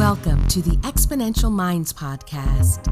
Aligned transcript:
Welcome 0.00 0.46
to 0.46 0.62
the 0.62 0.78
Exponential 0.78 1.52
Minds 1.52 1.92
Podcast. 1.92 2.84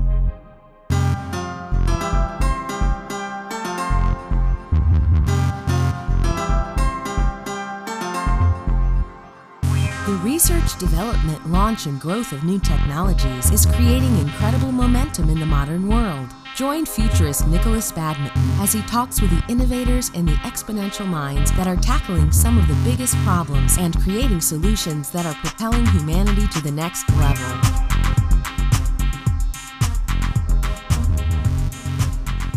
The 10.05 10.21
research, 10.23 10.79
development, 10.79 11.50
launch, 11.50 11.86
and 11.86 11.99
growth 11.99 12.32
of 12.32 12.45
new 12.45 12.59
technologies 12.59 13.50
is 13.53 13.64
creating 13.64 14.14
incredible 14.18 14.71
momentum 14.71 15.31
in 15.31 15.40
the 15.40 15.46
modern 15.46 15.89
world. 15.89 16.29
Join 16.59 16.86
futurist 16.86 17.46
Nikolas 17.46 17.93
Badminton 17.93 18.43
as 18.58 18.72
he 18.72 18.82
talks 18.82 19.20
with 19.20 19.30
the 19.30 19.46
innovators 19.48 20.11
and 20.16 20.27
the 20.27 20.32
exponential 20.38 21.07
minds 21.07 21.52
that 21.52 21.68
are 21.68 21.77
tackling 21.77 22.32
some 22.32 22.58
of 22.58 22.66
the 22.66 22.75
biggest 22.82 23.14
problems 23.18 23.79
and 23.79 23.96
creating 24.00 24.40
solutions 24.40 25.08
that 25.13 25.25
are 25.25 25.35
propelling 25.35 25.86
humanity 25.86 26.49
to 26.49 26.61
the 26.61 26.72
next 26.72 27.08
level. 27.11 27.46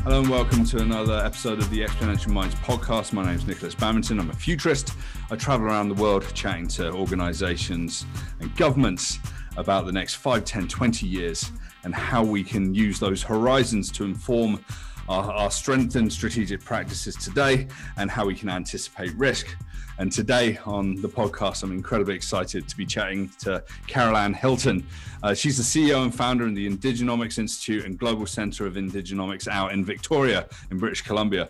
Hello 0.01 0.21
and 0.21 0.29
welcome 0.31 0.65
to 0.65 0.79
another 0.79 1.23
episode 1.23 1.59
of 1.59 1.69
the 1.69 1.81
Exponential 1.81 2.29
Minds 2.29 2.55
podcast. 2.55 3.13
My 3.13 3.23
name 3.23 3.35
is 3.35 3.45
Nikolas 3.45 3.75
Badminton. 3.75 4.19
I'm 4.19 4.31
a 4.31 4.33
futurist. 4.33 4.95
I 5.29 5.35
travel 5.35 5.67
around 5.67 5.89
the 5.89 6.01
world 6.01 6.25
chatting 6.33 6.67
to 6.69 6.91
organizations 6.91 8.07
and 8.39 8.55
governments 8.55 9.19
about 9.57 9.85
the 9.85 9.91
next 9.91 10.15
5, 10.15 10.43
10, 10.43 10.67
20 10.67 11.05
years 11.05 11.51
and 11.83 11.93
how 11.93 12.23
we 12.23 12.43
can 12.43 12.73
use 12.73 12.99
those 12.99 13.23
horizons 13.23 13.91
to 13.93 14.03
inform 14.03 14.63
our, 15.09 15.31
our 15.31 15.51
strengthened 15.51 16.11
strategic 16.11 16.63
practices 16.63 17.15
today 17.15 17.67
and 17.97 18.09
how 18.09 18.25
we 18.25 18.35
can 18.35 18.49
anticipate 18.49 19.13
risk. 19.15 19.55
And 19.97 20.11
today 20.11 20.57
on 20.65 20.95
the 21.01 21.07
podcast, 21.07 21.63
I'm 21.63 21.71
incredibly 21.71 22.15
excited 22.15 22.67
to 22.67 22.77
be 22.77 22.85
chatting 22.85 23.29
to 23.39 23.63
Carol 23.87 24.17
Ann 24.17 24.33
Hilton. 24.33 24.85
Uh, 25.21 25.33
she's 25.33 25.57
the 25.57 25.63
CEO 25.63 26.03
and 26.03 26.15
founder 26.15 26.45
of 26.45 26.55
the 26.55 26.67
Indigenomics 26.67 27.37
Institute 27.37 27.85
and 27.85 27.99
Global 27.99 28.25
Center 28.25 28.65
of 28.65 28.75
Indigenomics 28.75 29.47
out 29.47 29.73
in 29.73 29.85
Victoria, 29.85 30.47
in 30.71 30.79
British 30.79 31.01
Columbia. 31.01 31.49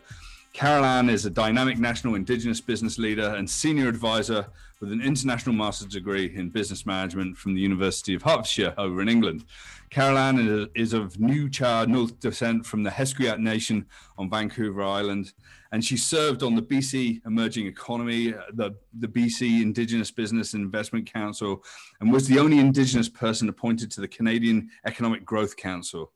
Carol 0.53 0.83
Ann 0.83 1.09
is 1.09 1.25
a 1.25 1.29
dynamic 1.29 1.77
national 1.77 2.15
Indigenous 2.15 2.59
business 2.59 2.99
leader 2.99 3.35
and 3.35 3.49
senior 3.49 3.87
advisor 3.87 4.47
with 4.81 4.91
an 4.91 5.01
international 5.01 5.55
master's 5.55 5.87
degree 5.87 6.35
in 6.35 6.49
business 6.49 6.85
management 6.85 7.37
from 7.37 7.55
the 7.55 7.61
University 7.61 8.13
of 8.13 8.21
Hertfordshire 8.21 8.73
over 8.77 9.01
in 9.01 9.07
England. 9.07 9.45
Carol 9.91 10.17
Ann 10.17 10.69
is 10.75 10.91
of 10.91 11.13
Nuu-chah 11.13 11.85
Nulth 11.85 12.19
descent 12.19 12.65
from 12.65 12.83
the 12.83 12.89
Hesquiat 12.89 13.39
Nation 13.39 13.85
on 14.17 14.29
Vancouver 14.29 14.83
Island, 14.83 15.31
and 15.71 15.83
she 15.83 15.95
served 15.95 16.43
on 16.43 16.55
the 16.55 16.61
BC 16.61 17.25
Emerging 17.25 17.67
Economy, 17.67 18.33
uh, 18.33 18.41
the, 18.53 18.75
the 18.99 19.07
BC 19.07 19.61
Indigenous 19.61 20.11
Business 20.11 20.53
and 20.53 20.63
Investment 20.63 21.11
Council, 21.11 21.63
and 22.01 22.11
was 22.11 22.27
the 22.27 22.39
only 22.39 22.59
Indigenous 22.59 23.07
person 23.07 23.47
appointed 23.47 23.89
to 23.91 24.01
the 24.01 24.07
Canadian 24.07 24.69
Economic 24.85 25.23
Growth 25.23 25.55
Council. 25.55 26.11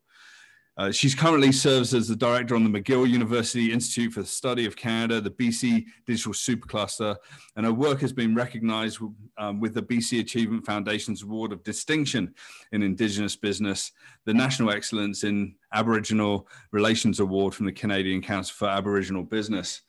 Uh, 0.78 0.90
she's 0.90 1.14
currently 1.14 1.50
serves 1.50 1.94
as 1.94 2.06
the 2.06 2.16
director 2.16 2.54
on 2.54 2.70
the 2.70 2.82
McGill 2.82 3.08
University 3.08 3.72
Institute 3.72 4.12
for 4.12 4.20
the 4.20 4.26
Study 4.26 4.66
of 4.66 4.76
Canada, 4.76 5.22
the 5.22 5.30
BC 5.30 5.86
Digital 6.06 6.34
Supercluster, 6.34 7.16
and 7.56 7.64
her 7.64 7.72
work 7.72 8.00
has 8.02 8.12
been 8.12 8.34
recognized 8.34 8.98
um, 9.38 9.58
with 9.58 9.72
the 9.72 9.82
BC 9.82 10.20
Achievement 10.20 10.66
Foundation's 10.66 11.22
Award 11.22 11.52
of 11.52 11.64
Distinction 11.64 12.34
in 12.72 12.82
Indigenous 12.82 13.36
Business, 13.36 13.92
the 14.26 14.34
National 14.34 14.70
Excellence 14.70 15.24
in 15.24 15.54
Aboriginal 15.72 16.46
Relations 16.72 17.20
Award 17.20 17.54
from 17.54 17.64
the 17.64 17.72
Canadian 17.72 18.20
Council 18.20 18.54
for 18.54 18.68
Aboriginal 18.68 19.22
Business. 19.22 19.80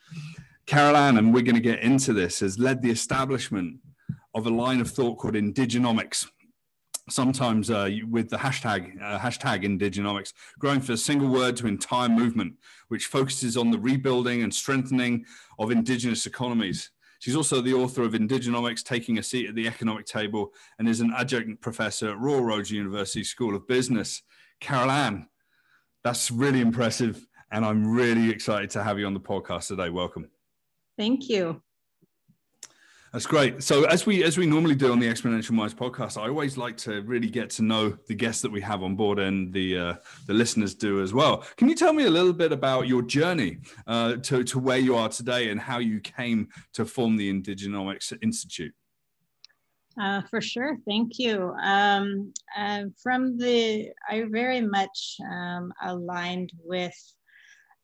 Carol 0.68 0.96
Ann, 0.96 1.18
and 1.18 1.34
we're 1.34 1.44
going 1.44 1.56
to 1.56 1.62
get 1.62 1.82
into 1.82 2.14
this, 2.14 2.40
has 2.40 2.60
led 2.60 2.82
the 2.82 2.92
establishment 2.92 3.78
of 4.36 4.48
a 4.48 4.50
line 4.50 4.80
of 4.80 4.90
thought 4.90 5.18
called 5.18 5.34
Indigenomics 5.34 6.28
sometimes 7.10 7.70
uh, 7.70 7.90
with 8.10 8.30
the 8.30 8.38
hashtag 8.38 9.02
uh, 9.02 9.18
hashtag 9.18 9.64
indigenomics 9.64 10.34
growing 10.60 10.82
from 10.82 10.96
a 10.96 10.98
single 10.98 11.30
word 11.30 11.56
to 11.58 11.68
entire 11.68 12.10
movement 12.10 12.54
which 12.90 13.06
focuses 13.06 13.58
on 13.58 13.72
the 13.72 13.80
rebuilding 13.80 14.44
and 14.44 14.54
strengthening 14.54 15.26
of 15.60 15.72
indigenous 15.72 16.26
economies. 16.26 16.92
She's 17.20 17.36
also 17.36 17.62
the 17.62 17.74
author 17.74 18.04
of 18.04 18.14
indigenomics 18.14 18.84
taking 18.84 19.18
a 19.18 19.24
seat 19.24 19.50
at 19.50 19.56
the 19.56 19.68
economic 19.68 20.06
table 20.06 20.54
and 20.78 20.88
is 20.88 21.02
an 21.02 21.14
adjunct 21.18 21.62
professor 21.62 22.12
at 22.12 22.20
royal 22.20 22.44
roads 22.44 22.70
university 22.70 23.24
school 23.24 23.56
of 23.56 23.68
business. 23.68 24.22
Carol 24.60 24.92
ann 24.92 25.28
that's 26.04 26.32
really 26.32 26.62
impressive 26.62 27.28
and 27.52 27.66
i'm 27.66 27.86
really 27.92 28.30
excited 28.30 28.70
to 28.70 28.82
have 28.82 28.98
you 28.98 29.06
on 29.06 29.14
the 29.14 29.20
podcast 29.20 29.68
today. 29.68 29.90
Welcome. 29.90 30.30
Thank 30.98 31.30
you 31.30 31.62
that's 33.14 33.26
great. 33.26 33.64
So 33.64 33.86
as 33.86 34.06
we 34.06 34.24
as 34.24 34.38
we 34.38 34.46
normally 34.46 34.76
do 34.76 34.92
on 34.92 35.00
the 35.00 35.08
Exponential 35.08 35.52
Minds 35.52 35.74
podcast, 35.74 36.18
I 36.22 36.28
always 36.28 36.58
like 36.58 36.78
to 36.78 37.02
really 37.02 37.30
get 37.30 37.50
to 37.52 37.64
know 37.64 37.98
the 38.08 38.16
guests 38.16 38.42
that 38.42 38.52
we 38.52 38.62
have 38.62 38.84
on 38.84 38.96
board 38.96 39.20
and 39.20 39.54
the 39.54 39.78
uh, 39.78 39.94
the 40.26 40.34
listeners 40.34 40.76
do 40.76 41.02
as 41.02 41.14
well. 41.14 41.46
Can 41.56 41.70
you 41.70 41.76
tell 41.76 41.94
me 41.94 42.04
a 42.04 42.10
little 42.10 42.34
bit 42.34 42.52
about 42.52 42.88
your 42.88 43.02
journey 43.02 43.60
uh, 43.88 44.16
to 44.18 44.44
to 44.44 44.60
where 44.60 44.78
you 44.78 44.96
are 44.96 45.10
today 45.10 45.50
and 45.50 45.60
how 45.60 45.80
you 45.80 46.00
came 46.00 46.50
to 46.74 46.86
form 46.86 47.16
the 47.16 47.32
Indigenomics 47.32 48.14
Institute? 48.22 48.74
Uh, 50.00 50.22
for 50.30 50.40
sure, 50.42 50.78
thank 50.88 51.18
you. 51.18 51.56
Um, 51.64 52.32
uh, 52.56 52.84
from 53.02 53.38
the, 53.38 53.90
I 54.08 54.26
very 54.30 54.62
much 54.62 55.18
um, 55.28 55.74
aligned 55.82 56.52
with 56.64 56.94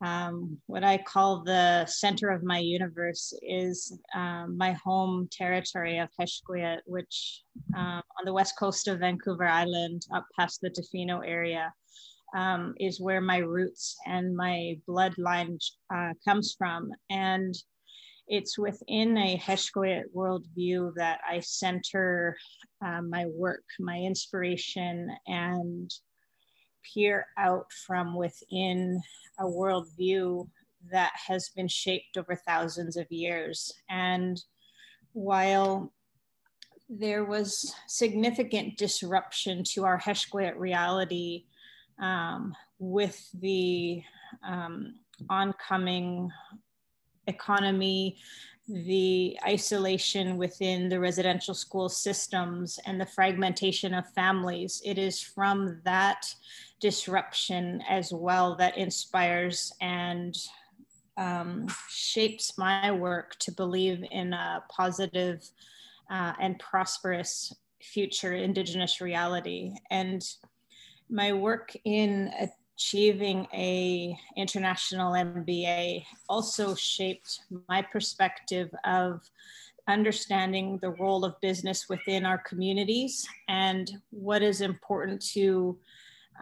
um, 0.02 0.58
what 0.68 0.84
I 0.84 0.98
call 0.98 1.44
the 1.44 1.86
center 1.86 2.30
of 2.30 2.44
my 2.44 2.60
universe 2.60 3.34
is 3.42 3.98
um, 4.16 4.58
my 4.58 4.74
home 4.74 5.30
territory 5.32 5.98
of 6.00 6.10
Hesquiat, 6.20 6.80
which 6.86 7.44
um, 7.76 8.02
on 8.20 8.26
the 8.26 8.34
west 8.34 8.56
coast 8.60 8.88
of 8.88 9.00
Vancouver 9.00 9.48
Island, 9.48 10.06
up 10.14 10.26
past 10.38 10.60
the 10.62 10.70
Tofino 10.70 11.22
area, 11.26 11.74
um, 12.36 12.74
is 12.80 13.00
where 13.00 13.22
my 13.22 13.38
roots 13.38 13.96
and 14.06 14.36
my 14.36 14.78
bloodline 14.90 15.58
uh, 15.94 16.14
comes 16.26 16.56
from. 16.58 16.92
And 17.10 17.56
it's 18.28 18.58
within 18.58 19.18
a 19.18 19.38
Hesquiat 19.38 20.06
worldview 20.16 20.94
that 20.96 21.20
I 21.30 21.40
center 21.42 22.38
uh, 22.84 23.02
my 23.02 23.26
work, 23.28 23.64
my 23.80 23.98
inspiration, 23.98 25.10
and 25.28 25.92
peer 26.94 27.28
out 27.38 27.72
from 27.86 28.16
within 28.16 29.02
a 29.40 29.44
worldview 29.44 30.48
that 30.92 31.14
has 31.28 31.50
been 31.50 31.68
shaped 31.68 32.18
over 32.18 32.36
thousands 32.36 32.98
of 32.98 33.12
years. 33.12 33.72
And 33.90 34.42
while 35.14 35.94
there 36.90 37.24
was 37.26 37.74
significant 37.88 38.78
disruption 38.78 39.64
to 39.64 39.86
our 39.86 39.98
Hesquiat 39.98 40.58
reality 40.58 41.46
um, 42.02 42.54
with 42.80 43.30
the 43.40 44.04
um, 44.46 44.96
oncoming 45.30 46.30
economy, 47.28 48.18
the 48.68 49.38
isolation 49.46 50.38
within 50.38 50.88
the 50.88 51.00
residential 51.00 51.54
school 51.54 51.90
systems, 51.90 52.80
and 52.86 53.00
the 53.00 53.06
fragmentation 53.06 53.94
of 53.94 54.10
families. 54.14 54.82
It 54.86 54.98
is 54.98 55.22
from 55.22 55.82
that 55.84 56.34
disruption 56.80 57.82
as 57.90 58.14
well 58.14 58.56
that 58.56 58.78
inspires 58.78 59.74
and 59.82 60.38
um, 61.18 61.68
shapes 61.90 62.58
my 62.58 62.92
work 62.92 63.38
to 63.40 63.52
believe 63.52 64.04
in 64.12 64.34
a 64.34 64.64
positive 64.70 65.48
uh, 66.10 66.34
and 66.40 66.58
prosperous 66.60 67.54
future 67.82 68.34
indigenous 68.34 69.02
reality 69.02 69.76
and 69.92 70.24
my 71.10 71.34
work 71.34 71.76
in 71.84 72.32
achieving 72.76 73.48
a 73.54 74.18
international 74.36 75.14
mba 75.14 76.04
also 76.28 76.74
shaped 76.76 77.42
my 77.70 77.82
perspective 77.82 78.70
of 78.84 79.22
understanding 79.88 80.78
the 80.82 80.92
role 80.92 81.26
of 81.26 81.40
business 81.42 81.88
within 81.90 82.26
our 82.26 82.38
communities 82.38 83.28
and 83.48 83.92
what 84.12 84.42
is 84.42 84.62
important 84.62 85.22
to 85.22 85.78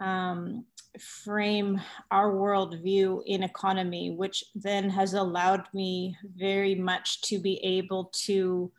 um, 0.00 0.64
frame 0.98 1.80
our 2.10 2.32
worldview 2.32 3.22
in 3.26 3.42
economy, 3.42 4.10
which 4.10 4.44
then 4.54 4.90
has 4.90 5.14
allowed 5.14 5.64
me 5.72 6.16
very 6.36 6.74
much 6.74 7.22
to 7.22 7.38
be 7.38 7.58
able 7.64 8.10
to 8.12 8.70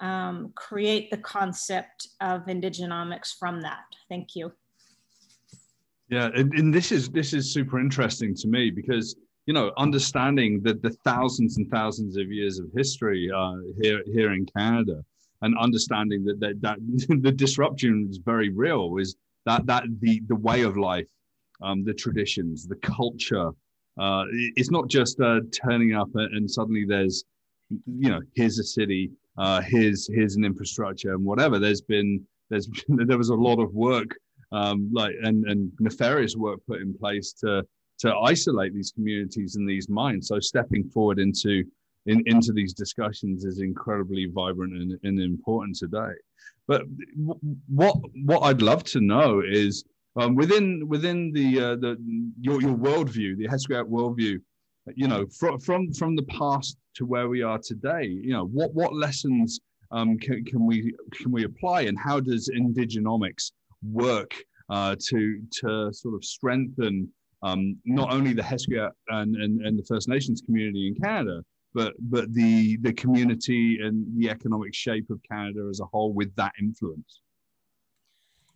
um, 0.00 0.52
create 0.54 1.10
the 1.10 1.18
concept 1.18 2.08
of 2.20 2.46
indigenomics 2.46 3.38
from 3.38 3.60
that. 3.60 3.84
Thank 4.08 4.34
you. 4.34 4.52
Yeah, 6.12 6.28
and, 6.34 6.52
and, 6.52 6.74
this 6.74 6.92
is 6.92 7.08
this 7.08 7.32
is 7.32 7.50
super 7.50 7.80
interesting 7.80 8.34
to 8.34 8.46
me 8.46 8.70
because 8.70 9.16
you 9.46 9.54
know 9.54 9.72
understanding 9.78 10.60
that 10.62 10.82
the 10.82 10.90
thousands 11.06 11.56
and 11.56 11.70
thousands 11.70 12.18
of 12.18 12.30
years 12.30 12.58
of 12.58 12.66
history 12.76 13.30
uh, 13.34 13.54
here 13.80 14.02
here 14.04 14.34
in 14.34 14.44
Canada 14.44 15.02
and 15.40 15.56
understanding 15.56 16.22
that 16.24 16.38
that, 16.40 16.60
that 16.60 16.78
the 17.22 17.32
disruption 17.32 18.08
is 18.10 18.18
very 18.18 18.50
real 18.50 18.98
is 18.98 19.16
that 19.46 19.64
that 19.64 19.84
the 20.00 20.20
the 20.28 20.36
way 20.36 20.60
of 20.60 20.76
life, 20.76 21.08
um, 21.62 21.82
the 21.82 21.94
traditions, 21.94 22.66
the 22.66 22.76
culture. 22.76 23.48
Uh, 23.98 24.24
it's 24.56 24.70
not 24.70 24.88
just 24.88 25.18
uh, 25.18 25.40
turning 25.50 25.94
up 25.94 26.10
and 26.14 26.50
suddenly 26.50 26.84
there's, 26.86 27.24
you 27.70 28.10
know, 28.10 28.20
here's 28.34 28.58
a 28.58 28.64
city, 28.64 29.10
uh, 29.38 29.62
here's 29.62 30.08
here's 30.08 30.36
an 30.36 30.44
infrastructure 30.44 31.14
and 31.14 31.24
whatever. 31.24 31.58
There's 31.58 31.80
been 31.80 32.22
there's 32.50 32.68
there 32.88 33.16
was 33.16 33.30
a 33.30 33.34
lot 33.34 33.58
of 33.58 33.72
work 33.72 34.14
um, 34.52 34.90
like 34.92 35.14
and, 35.22 35.44
and 35.46 35.72
nefarious 35.80 36.36
work 36.36 36.60
put 36.66 36.80
in 36.80 36.94
place 36.94 37.32
to 37.32 37.64
to 37.98 38.14
isolate 38.16 38.74
these 38.74 38.92
communities 38.92 39.56
and 39.56 39.68
these 39.68 39.88
minds. 39.88 40.28
So 40.28 40.40
stepping 40.40 40.84
forward 40.88 41.18
into 41.18 41.64
in, 42.06 42.22
into 42.26 42.52
these 42.52 42.72
discussions 42.72 43.44
is 43.44 43.60
incredibly 43.60 44.26
vibrant 44.26 44.72
and, 44.74 44.98
and 45.04 45.20
important 45.20 45.76
today. 45.76 46.12
But 46.66 46.82
what 47.68 47.96
what 48.24 48.40
I'd 48.40 48.62
love 48.62 48.84
to 48.84 49.00
know 49.00 49.42
is 49.44 49.84
um, 50.16 50.34
within 50.34 50.86
within 50.88 51.32
the 51.32 51.60
uh, 51.60 51.76
the 51.76 51.96
your 52.40 52.60
your 52.60 52.76
worldview, 52.76 53.36
the 53.36 53.48
Hesquiat 53.48 53.88
worldview, 53.88 54.40
you 54.94 55.08
know, 55.08 55.26
from 55.38 55.58
from 55.60 55.92
from 55.92 56.16
the 56.16 56.24
past 56.24 56.76
to 56.96 57.06
where 57.06 57.28
we 57.28 57.42
are 57.42 57.58
today, 57.58 58.04
you 58.04 58.32
know, 58.32 58.44
what 58.46 58.74
what 58.74 58.94
lessons 58.94 59.60
um, 59.90 60.18
can, 60.18 60.44
can 60.44 60.66
we 60.66 60.94
can 61.12 61.30
we 61.30 61.44
apply, 61.44 61.82
and 61.82 61.98
how 61.98 62.20
does 62.20 62.50
indigenomics 62.50 63.52
work 63.82 64.34
uh, 64.70 64.96
to 65.08 65.42
to 65.60 65.92
sort 65.92 66.14
of 66.14 66.24
strengthen 66.24 67.08
um, 67.42 67.76
not 67.84 68.12
only 68.12 68.32
the 68.32 68.42
Hesquiat 68.42 68.92
and, 69.08 69.34
and, 69.36 69.60
and 69.66 69.78
the 69.78 69.84
First 69.84 70.08
Nations 70.08 70.42
community 70.44 70.88
in 70.88 70.94
Canada, 71.02 71.42
but 71.74 71.94
but 71.98 72.32
the 72.32 72.76
the 72.78 72.92
community 72.92 73.78
and 73.82 74.06
the 74.16 74.30
economic 74.30 74.74
shape 74.74 75.10
of 75.10 75.20
Canada 75.28 75.66
as 75.70 75.80
a 75.80 75.86
whole 75.86 76.12
with 76.12 76.34
that 76.36 76.52
influence. 76.60 77.20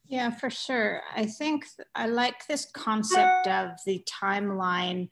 Yeah, 0.09 0.31
for 0.31 0.51
sure. 0.51 1.03
I 1.15 1.27
think 1.27 1.67
I 1.97 2.07
like 2.07 2.47
this 2.47 2.67
concept 2.73 3.49
of 3.49 3.71
the 3.85 4.05
timeline 4.23 5.09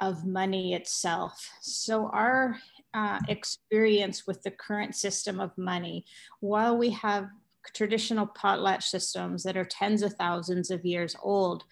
of 0.00 0.24
money 0.24 0.74
itself. 0.74 1.50
So 1.60 2.08
our 2.12 2.56
uh, 2.94 3.18
experience 3.28 4.26
with 4.26 4.42
the 4.42 4.52
current 4.52 4.94
system 4.94 5.38
of 5.38 5.56
money, 5.58 6.06
while 6.40 6.78
we 6.78 6.90
have 6.90 7.28
traditional 7.72 8.26
potlatch 8.26 8.84
systems 8.84 9.42
that 9.42 9.56
are 9.56 9.64
tens 9.64 10.02
of 10.02 10.14
thousands 10.14 10.70
of 10.70 10.84
years 10.84 11.16
old, 11.22 11.64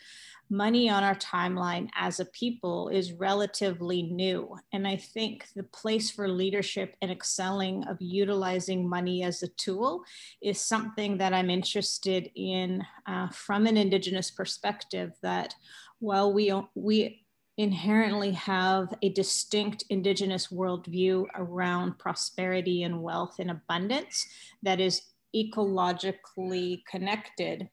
money 0.48 0.88
on 0.88 1.02
our 1.02 1.16
timeline 1.16 1.88
as 1.96 2.20
a 2.20 2.24
people 2.26 2.88
is 2.88 3.12
relatively 3.12 4.02
new. 4.02 4.56
And 4.72 4.86
I 4.86 4.96
think 4.96 5.46
the 5.56 5.64
place 5.64 6.10
for 6.10 6.28
leadership 6.28 6.94
and 7.02 7.10
excelling 7.10 7.84
of 7.88 7.96
utilizing 8.00 8.88
money 8.88 9.24
as 9.24 9.42
a 9.42 9.48
tool 9.48 10.04
is 10.40 10.60
something 10.60 11.18
that 11.18 11.32
I'm 11.32 11.50
interested 11.50 12.30
in 12.36 12.84
uh, 13.06 13.28
from 13.30 13.66
an 13.66 13.76
Indigenous 13.76 14.30
perspective. 14.30 15.12
That 15.22 15.54
while 15.98 16.32
we, 16.32 16.52
we 16.74 17.24
inherently 17.58 18.32
have 18.32 18.92
a 19.02 19.08
distinct 19.08 19.84
Indigenous 19.88 20.48
worldview 20.48 21.26
around 21.34 21.98
prosperity 21.98 22.82
and 22.82 23.02
wealth 23.02 23.36
and 23.38 23.50
abundance 23.50 24.26
that 24.62 24.78
is 24.78 25.02
ecologically 25.34 26.82
connected. 26.90 27.68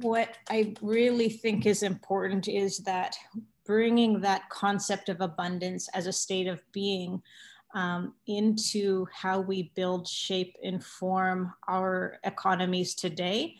What 0.00 0.36
I 0.48 0.74
really 0.80 1.28
think 1.28 1.66
is 1.66 1.82
important 1.82 2.48
is 2.48 2.78
that 2.78 3.16
bringing 3.66 4.20
that 4.20 4.48
concept 4.50 5.08
of 5.08 5.20
abundance 5.20 5.88
as 5.94 6.06
a 6.06 6.12
state 6.12 6.46
of 6.46 6.60
being 6.72 7.22
um, 7.74 8.14
into 8.26 9.06
how 9.12 9.40
we 9.40 9.72
build, 9.74 10.08
shape, 10.08 10.56
and 10.62 10.82
form 10.82 11.52
our 11.68 12.18
economies 12.24 12.94
today 12.94 13.56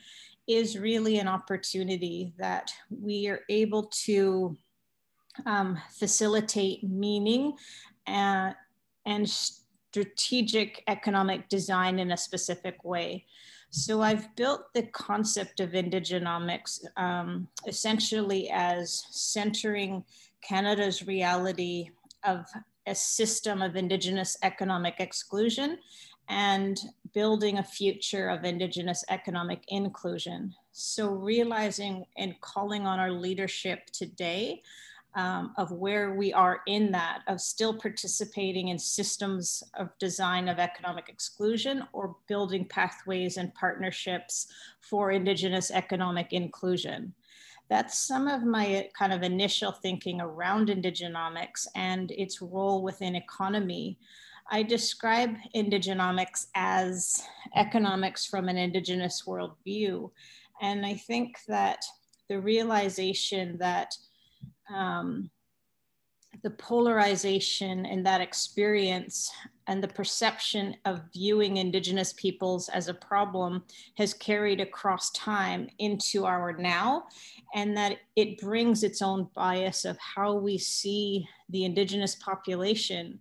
is 0.49 0.79
really 0.79 1.19
an 1.19 1.29
opportunity 1.29 2.35
that 2.39 2.73
we 2.91 3.29
are 3.29 3.41
able 3.49 3.85
to 4.05 4.57
um, 5.47 5.79
facilitate 5.93 6.83
meaning 6.83 7.53
and, 8.07 8.55
and 9.07 9.29
strategic 9.91 10.85
economic 10.87 11.49
design 11.49 11.99
in 11.99 12.13
a 12.13 12.17
specific 12.17 12.85
way. 12.85 13.27
So 13.71 14.03
I've 14.03 14.35
built 14.37 14.73
the 14.75 14.85
concept 14.85 15.61
of 15.61 15.71
indigenomics 15.71 16.81
um, 16.97 17.49
essentially 17.67 18.51
as 18.53 19.05
centering 19.11 20.05
Canada's 20.43 21.07
reality 21.07 21.91
of 22.25 22.47
a 22.87 22.95
system 22.95 23.63
of 23.63 23.77
Indigenous 23.77 24.37
economic 24.43 24.97
exclusion 24.99 25.79
and 26.29 26.81
building 27.13 27.59
a 27.59 27.65
future 27.65 28.29
of 28.29 28.45
Indigenous 28.45 29.05
economic 29.09 29.65
inclusion. 29.69 30.55
So 30.73 31.11
realizing 31.11 32.07
and 32.17 32.41
calling 32.41 32.87
on 32.87 33.01
our 33.01 33.11
leadership 33.11 33.87
today 33.93 34.63
um, 35.15 35.53
of 35.57 35.73
where 35.73 36.15
we 36.15 36.33
are 36.33 36.61
in 36.67 36.93
that, 36.93 37.23
of 37.27 37.41
still 37.41 37.75
participating 37.75 38.69
in 38.69 38.79
systems 38.79 39.63
of 39.75 39.97
design 39.99 40.49
of 40.49 40.59
economic 40.59 41.09
exclusion 41.09 41.83
or 41.93 42.17
building 42.29 42.65
pathways 42.65 43.37
and 43.37 43.55
partnerships 43.55 44.47
for 44.81 45.11
Indigenous 45.11 45.71
economic 45.71 46.33
inclusion. 46.33 47.13
That's 47.69 47.99
some 47.99 48.27
of 48.27 48.45
my 48.45 48.89
kind 48.99 49.13
of 49.13 49.23
initial 49.23 49.73
thinking 49.73 50.21
around 50.21 50.69
Indigenomics 50.69 51.67
and 51.75 52.11
its 52.13 52.43
role 52.43 52.83
within 52.83 53.15
economy. 53.15 53.99
I 54.51 54.65
describe 54.65 55.37
Indigenomics 55.55 56.47
as 56.55 57.25
economics 57.55 58.27
from 58.27 58.49
an 58.49 58.57
Indigenous 58.57 59.23
worldview. 59.27 60.11
And 60.61 60.85
I 60.85 60.95
think 60.95 61.39
that 61.47 61.85
the 62.29 62.41
realization 62.41 63.57
that 63.59 63.97
um, 64.75 65.31
the 66.43 66.51
polarization 66.51 67.85
in 67.85 68.03
that 68.05 68.21
experience 68.21 69.31
and 69.67 69.83
the 69.83 69.89
perception 69.89 70.77
of 70.85 71.03
viewing 71.13 71.59
indigenous 71.59 72.13
peoples 72.15 72.69
as 72.71 72.89
a 72.89 72.95
problem 72.95 73.63
has 73.97 74.15
carried 74.15 74.61
across 74.61 75.11
time 75.11 75.69
into 75.79 76.25
our 76.25 76.57
now 76.57 77.05
and 77.55 77.77
that 77.77 77.99
it 78.17 78.41
brings 78.41 78.83
its 78.83 79.03
own 79.03 79.29
bias 79.35 79.85
of 79.85 79.99
how 79.99 80.35
we 80.35 80.57
see 80.57 81.29
the 81.51 81.65
indigenous 81.65 82.15
population. 82.17 83.21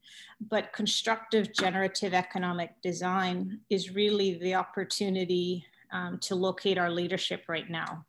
But 0.50 0.72
constructive 0.72 1.54
generative 1.54 2.14
economic 2.14 2.82
design 2.82 3.60
is 3.70 3.94
really 3.94 4.38
the 4.40 4.56
opportunity 4.56 5.66
um, 5.92 6.20
to 6.20 6.36
locate 6.36 6.78
our 6.78 6.92
leadership 6.92 7.44
right 7.48 7.70
now 7.70 8.06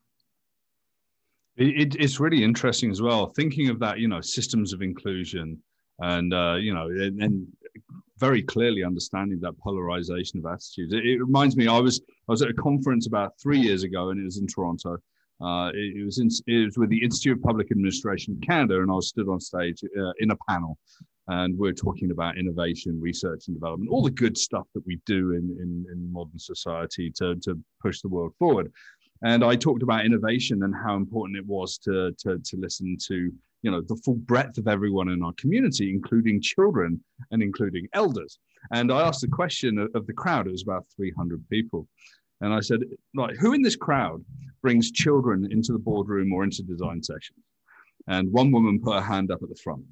it, 1.60 1.96
it's 1.96 2.18
really 2.18 2.42
interesting 2.42 2.90
as 2.90 3.02
well, 3.02 3.26
thinking 3.26 3.68
of 3.68 3.78
that, 3.80 3.98
you 3.98 4.08
know, 4.08 4.20
systems 4.20 4.72
of 4.72 4.82
inclusion 4.82 5.58
and, 5.98 6.32
uh, 6.32 6.54
you 6.54 6.74
know, 6.74 6.86
and, 6.86 7.22
and, 7.22 7.46
very 8.18 8.42
clearly 8.42 8.84
understanding 8.84 9.40
that 9.40 9.58
polarization 9.58 10.38
of 10.38 10.44
attitudes. 10.44 10.92
It, 10.92 11.06
it, 11.06 11.18
reminds 11.20 11.56
me, 11.56 11.68
I 11.68 11.78
was 11.78 12.02
I 12.28 12.32
was 12.32 12.42
at 12.42 12.50
a 12.50 12.54
conference 12.54 13.06
about 13.06 13.32
three 13.42 13.58
years 13.58 13.82
ago, 13.82 14.10
and 14.10 14.20
it 14.20 14.24
was 14.24 14.36
in 14.36 14.46
Toronto. 14.46 14.98
Uh, 15.40 15.70
it, 15.72 15.96
it, 15.96 16.04
was 16.04 16.18
in, 16.18 16.28
it 16.46 16.66
was 16.66 16.76
with 16.76 16.90
the 16.90 17.02
Institute 17.02 17.38
of 17.38 17.42
Public 17.42 17.70
Administration 17.70 18.38
Canada, 18.46 18.82
and 18.82 18.90
I 18.90 18.94
was 18.94 19.08
stood 19.08 19.26
on 19.30 19.40
stage 19.40 19.82
uh, 19.98 20.12
in 20.18 20.32
a 20.32 20.36
panel, 20.46 20.76
and 21.28 21.58
we 21.58 21.70
are 21.70 21.72
talking 21.72 22.10
about 22.10 22.36
innovation, 22.36 23.00
research, 23.00 23.44
and 23.48 23.56
development, 23.56 23.90
all 23.90 24.02
the 24.02 24.10
good 24.10 24.36
stuff 24.36 24.66
that 24.74 24.84
we 24.86 25.00
do 25.06 25.30
in 25.30 25.56
in, 25.58 25.86
in 25.90 26.12
modern 26.12 26.38
society 26.38 27.10
to 27.16 27.36
to 27.36 27.58
push 27.80 28.02
the 28.02 28.08
world 28.08 28.34
forward. 28.38 28.70
And 29.22 29.44
I 29.44 29.54
talked 29.54 29.82
about 29.82 30.06
innovation 30.06 30.62
and 30.62 30.74
how 30.74 30.96
important 30.96 31.36
it 31.36 31.46
was 31.46 31.78
to, 31.78 32.12
to, 32.20 32.38
to 32.38 32.56
listen 32.56 32.96
to 33.08 33.30
you 33.62 33.70
know 33.70 33.80
the 33.82 33.96
full 33.96 34.14
breadth 34.14 34.58
of 34.58 34.68
everyone 34.68 35.08
in 35.08 35.22
our 35.22 35.32
community, 35.34 35.90
including 35.90 36.40
children 36.40 37.02
and 37.30 37.42
including 37.42 37.86
elders. 37.92 38.38
And 38.72 38.92
I 38.92 39.02
asked 39.02 39.20
the 39.20 39.28
question 39.28 39.78
of, 39.94 40.06
the 40.06 40.12
crowd. 40.12 40.46
It 40.46 40.52
was 40.52 40.62
about 40.62 40.86
300 40.96 41.46
people, 41.48 41.86
and 42.40 42.52
I 42.52 42.60
said, 42.60 42.80
like, 43.14 43.36
who 43.36 43.52
in 43.52 43.62
this 43.62 43.76
crowd 43.76 44.24
brings 44.62 44.90
children 44.90 45.50
into 45.50 45.72
the 45.72 45.78
boardroom 45.78 46.32
or 46.32 46.44
into 46.44 46.62
design 46.62 47.02
sessions? 47.02 47.38
And 48.08 48.32
one 48.32 48.50
woman 48.50 48.80
put 48.80 48.94
her 48.94 49.00
hand 49.00 49.30
up 49.30 49.42
at 49.42 49.48
the 49.48 49.60
front, 49.62 49.84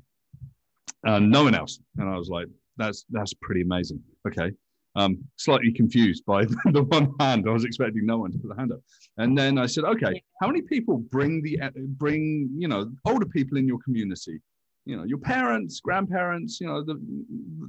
and 1.04 1.30
no 1.30 1.44
one 1.44 1.54
else. 1.54 1.78
And 1.98 2.08
I 2.08 2.16
was 2.16 2.28
like, 2.28 2.48
that's 2.76 3.04
that's 3.10 3.34
pretty 3.34 3.62
amazing. 3.62 4.02
Okay, 4.26 4.52
um, 4.98 5.18
slightly 5.36 5.72
confused 5.72 6.24
by 6.26 6.44
the 6.72 6.82
one 6.82 7.14
hand. 7.20 7.46
I 7.48 7.52
was 7.52 7.64
expecting 7.64 8.04
no 8.04 8.18
one 8.18 8.32
to 8.32 8.38
put 8.38 8.48
the 8.48 8.56
hand 8.56 8.72
up. 8.72 8.80
And 9.16 9.38
then 9.38 9.56
I 9.56 9.66
said, 9.66 9.84
okay, 9.84 10.22
how 10.40 10.48
many 10.48 10.62
people 10.62 10.98
bring 10.98 11.40
the 11.42 11.58
bring 11.96 12.50
you 12.56 12.68
know 12.68 12.90
older 13.04 13.26
people 13.26 13.58
in 13.58 13.66
your 13.66 13.78
community? 13.78 14.40
You 14.84 14.96
know, 14.96 15.04
your 15.04 15.18
parents, 15.18 15.80
grandparents, 15.80 16.60
you 16.60 16.66
know, 16.66 16.82
the, 16.82 16.98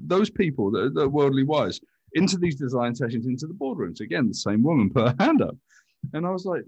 those 0.06 0.30
people, 0.30 0.72
the, 0.72 0.90
the 0.90 1.08
worldly 1.08 1.44
wise, 1.44 1.82
into 2.14 2.38
these 2.38 2.56
design 2.56 2.96
sessions, 2.96 3.26
into 3.26 3.46
the 3.46 3.54
boardrooms. 3.54 4.00
Again, 4.00 4.30
the 4.30 4.34
same 4.34 4.64
woman 4.64 4.90
put 4.90 5.10
her 5.10 5.16
hand 5.20 5.42
up, 5.42 5.56
and 6.14 6.26
I 6.26 6.32
was 6.32 6.46
like, 6.46 6.64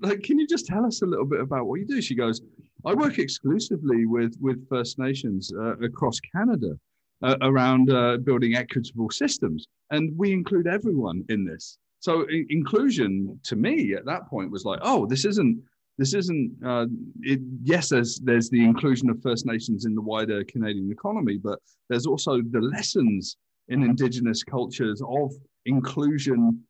like, 0.00 0.22
can 0.22 0.38
you 0.38 0.46
just 0.46 0.66
tell 0.66 0.84
us 0.84 1.02
a 1.02 1.06
little 1.06 1.24
bit 1.24 1.40
about 1.40 1.66
what 1.66 1.78
you 1.78 1.86
do? 1.86 2.02
She 2.02 2.16
goes, 2.16 2.42
I 2.84 2.94
work 2.94 3.18
exclusively 3.18 4.04
with 4.06 4.36
with 4.40 4.68
First 4.68 4.98
Nations 4.98 5.52
uh, 5.56 5.76
across 5.78 6.18
Canada 6.34 6.78
uh, 7.22 7.36
around 7.42 7.90
uh, 7.90 8.16
building 8.18 8.56
equitable 8.56 9.10
systems. 9.10 9.66
And 9.90 10.16
we 10.16 10.32
include 10.32 10.66
everyone 10.66 11.24
in 11.28 11.44
this. 11.44 11.78
So 12.00 12.22
I- 12.22 12.44
inclusion 12.50 13.38
to 13.44 13.56
me 13.56 13.94
at 13.94 14.04
that 14.06 14.28
point 14.28 14.50
was 14.50 14.64
like, 14.64 14.80
oh, 14.82 15.06
this 15.06 15.24
isn't 15.24 15.62
this 15.98 16.14
isn't 16.14 16.50
uh, 16.64 16.86
it, 17.20 17.38
yes 17.62 17.90
there's 17.90 18.18
there's 18.20 18.48
the 18.48 18.64
inclusion 18.64 19.10
of 19.10 19.20
first 19.22 19.44
nations 19.44 19.84
in 19.84 19.94
the 19.94 20.00
wider 20.00 20.42
canadian 20.44 20.90
economy 20.90 21.36
but 21.36 21.58
there's 21.90 22.06
also 22.06 22.40
the 22.40 22.62
lessons 22.62 23.36
in 23.68 23.82
indigenous 23.82 24.42
cultures 24.42 25.02
of 25.06 25.30
inclusion 25.66 26.62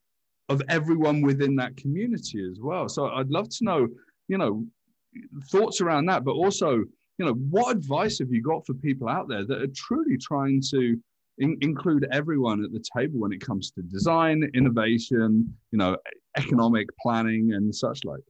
of 0.48 0.62
everyone 0.68 1.22
within 1.22 1.56
that 1.56 1.76
community 1.76 2.46
as 2.50 2.58
well. 2.60 2.88
So 2.88 3.08
I'd 3.08 3.30
love 3.30 3.48
to 3.48 3.64
know, 3.64 3.88
you 4.28 4.38
know, 4.38 4.64
thoughts 5.50 5.80
around 5.80 6.06
that, 6.06 6.24
but 6.24 6.32
also, 6.32 6.84
you 7.22 7.28
know, 7.28 7.34
what 7.50 7.76
advice 7.76 8.18
have 8.18 8.32
you 8.32 8.42
got 8.42 8.66
for 8.66 8.74
people 8.74 9.08
out 9.08 9.28
there 9.28 9.44
that 9.44 9.62
are 9.62 9.68
truly 9.68 10.18
trying 10.18 10.60
to 10.72 10.98
in, 11.38 11.56
include 11.60 12.08
everyone 12.10 12.64
at 12.64 12.72
the 12.72 12.82
table 12.96 13.20
when 13.20 13.32
it 13.32 13.40
comes 13.40 13.70
to 13.70 13.82
design, 13.82 14.50
innovation, 14.54 15.56
you 15.70 15.78
know, 15.78 15.96
economic 16.36 16.88
planning 17.00 17.52
and 17.52 17.72
such 17.72 18.04
like? 18.04 18.24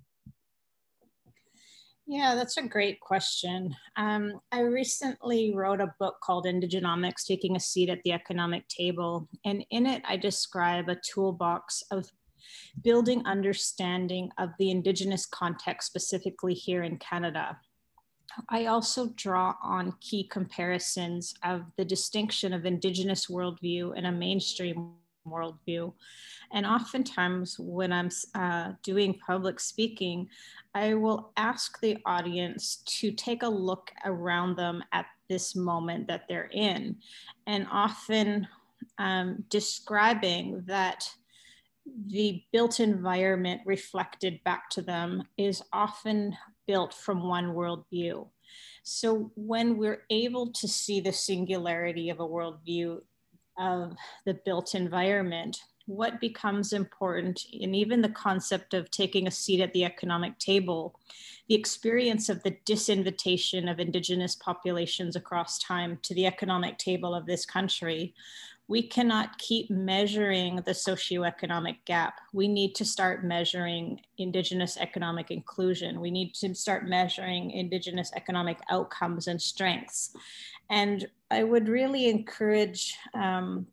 Yeah, 2.06 2.34
that's 2.34 2.58
a 2.58 2.62
great 2.62 3.00
question. 3.00 3.75
Um, 3.96 4.38
I 4.50 4.61
recently 4.61 5.54
wrote 5.54 5.80
a 5.80 5.94
book 5.99 6.16
called 6.22 6.44
Indigenomics 6.44 7.25
Taking 7.26 7.56
a 7.56 7.61
Seat 7.61 7.88
at 7.88 8.02
the 8.04 8.12
Economic 8.12 8.68
Table. 8.68 9.26
And 9.46 9.64
in 9.70 9.87
it, 9.87 10.02
I 10.06 10.18
describe 10.18 10.90
a 10.90 10.96
toolbox 10.96 11.82
of 11.90 12.11
building 12.82 13.25
understanding 13.25 14.28
of 14.37 14.50
the 14.58 14.70
Indigenous 14.70 15.25
context, 15.25 15.87
specifically 15.87 16.52
here 16.52 16.82
in 16.82 16.99
Canada. 16.99 17.56
I 18.48 18.66
also 18.66 19.08
draw 19.16 19.54
on 19.62 19.94
key 20.00 20.24
comparisons 20.24 21.34
of 21.42 21.64
the 21.76 21.84
distinction 21.84 22.52
of 22.52 22.64
Indigenous 22.64 23.26
worldview 23.26 23.92
and 23.96 24.06
a 24.06 24.12
mainstream 24.12 24.94
worldview. 25.26 25.92
And 26.52 26.66
oftentimes, 26.66 27.56
when 27.58 27.92
I'm 27.92 28.10
uh, 28.34 28.72
doing 28.82 29.18
public 29.26 29.60
speaking, 29.60 30.28
I 30.74 30.94
will 30.94 31.32
ask 31.36 31.80
the 31.80 31.98
audience 32.04 32.82
to 33.00 33.12
take 33.12 33.42
a 33.42 33.48
look 33.48 33.90
around 34.04 34.56
them 34.56 34.82
at 34.92 35.06
this 35.28 35.54
moment 35.54 36.08
that 36.08 36.24
they're 36.28 36.50
in, 36.52 36.96
and 37.46 37.66
often 37.70 38.46
um, 38.98 39.44
describing 39.48 40.62
that 40.66 41.08
the 42.06 42.42
built 42.52 42.80
environment 42.80 43.60
reflected 43.64 44.40
back 44.44 44.68
to 44.70 44.82
them 44.82 45.22
is 45.36 45.62
often 45.72 46.36
built 46.66 46.95
from 46.95 47.28
one 47.28 47.54
worldview. 47.54 48.26
So 48.83 49.31
when 49.35 49.76
we're 49.76 50.02
able 50.11 50.52
to 50.52 50.69
see 50.69 51.00
the 51.00 51.12
singularity 51.12 52.11
of 52.11 52.21
a 52.21 52.28
worldview 52.28 53.00
of 53.59 53.97
the 54.25 54.35
built 54.45 54.75
environment, 54.75 55.59
what 55.87 56.21
becomes 56.21 56.73
important, 56.73 57.45
and 57.61 57.75
even 57.75 58.02
the 58.02 58.09
concept 58.09 58.73
of 58.73 58.90
taking 58.90 59.26
a 59.26 59.33
seat 59.33 59.61
at 59.61 59.73
the 59.73 59.85
economic 59.85 60.38
table, 60.38 60.99
the 61.49 61.54
experience 61.54 62.28
of 62.28 62.42
the 62.42 62.57
disinvitation 62.64 63.71
of 63.71 63.81
Indigenous 63.81 64.37
populations 64.37 65.16
across 65.16 65.59
time 65.59 65.99
to 66.02 66.14
the 66.14 66.26
economic 66.26 66.78
table 66.78 67.14
of 67.14 67.26
this 67.26 67.45
country, 67.45 68.14
we 68.73 68.83
cannot 68.83 69.37
keep 69.37 69.69
measuring 69.71 70.57
the 70.57 70.73
socioeconomic 70.73 71.76
gap. 71.85 72.14
We 72.33 72.49
need 72.49 72.75
to 72.76 72.87
start 72.87 73.23
measuring 73.23 74.00
Indigenous 74.17 74.79
economic 74.79 75.31
inclusion. 75.31 76.00
We 76.00 76.11
need 76.11 76.33
to 76.37 76.55
start 76.55 76.88
measuring 76.88 77.50
Indigenous 77.50 78.11
economic 78.17 78.61
outcomes 78.71 79.26
and 79.26 79.43
strengths. 79.43 80.17
And 80.71 81.07
I 81.31 81.45
would 81.45 81.69
really 81.69 82.09
encourage 82.09 82.97
um, 83.12 83.67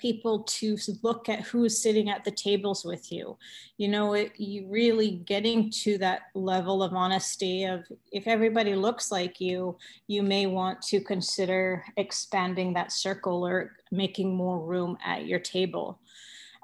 people 0.00 0.42
to 0.44 0.76
look 1.02 1.28
at 1.28 1.42
who's 1.42 1.82
sitting 1.82 2.10
at 2.10 2.24
the 2.24 2.30
tables 2.30 2.84
with 2.84 3.12
you. 3.12 3.36
You 3.76 3.88
know, 3.88 4.14
it, 4.14 4.32
you 4.38 4.66
really 4.68 5.22
getting 5.26 5.70
to 5.82 5.98
that 5.98 6.22
level 6.34 6.82
of 6.82 6.92
honesty 6.92 7.64
of 7.64 7.84
if 8.10 8.26
everybody 8.26 8.74
looks 8.74 9.12
like 9.12 9.40
you, 9.40 9.76
you 10.06 10.22
may 10.22 10.46
want 10.46 10.82
to 10.82 11.00
consider 11.00 11.84
expanding 11.96 12.72
that 12.74 12.92
circle 12.92 13.46
or 13.46 13.76
making 13.92 14.34
more 14.34 14.60
room 14.60 14.96
at 15.04 15.26
your 15.26 15.40
table. 15.40 16.00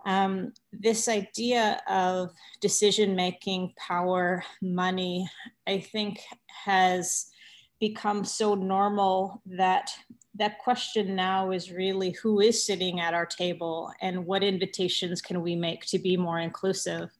Um, 0.06 0.52
this 0.72 1.08
idea 1.08 1.82
of 1.88 2.30
decision 2.60 3.16
making, 3.16 3.74
power, 3.76 4.44
money, 4.62 5.28
I 5.66 5.80
think 5.80 6.20
has 6.64 7.26
become 7.80 8.24
so 8.24 8.54
normal 8.54 9.42
that 9.46 9.90
that 10.38 10.58
question 10.58 11.14
now 11.14 11.50
is 11.50 11.72
really 11.72 12.10
who 12.12 12.40
is 12.40 12.64
sitting 12.64 13.00
at 13.00 13.14
our 13.14 13.26
table 13.26 13.92
and 14.00 14.26
what 14.26 14.44
invitations 14.44 15.20
can 15.22 15.42
we 15.42 15.56
make 15.56 15.84
to 15.86 15.98
be 15.98 16.16
more 16.16 16.38
inclusive. 16.38 17.10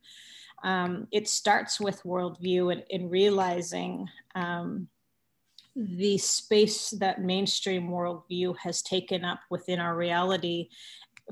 Um, 0.63 1.07
it 1.11 1.27
starts 1.27 1.79
with 1.79 2.03
worldview 2.03 2.71
and, 2.73 2.83
and 2.91 3.11
realizing 3.11 4.07
um, 4.35 4.87
the 5.75 6.17
space 6.17 6.89
that 6.91 7.21
mainstream 7.21 7.89
worldview 7.89 8.55
has 8.57 8.81
taken 8.81 9.23
up 9.23 9.39
within 9.49 9.79
our 9.79 9.95
reality. 9.95 10.69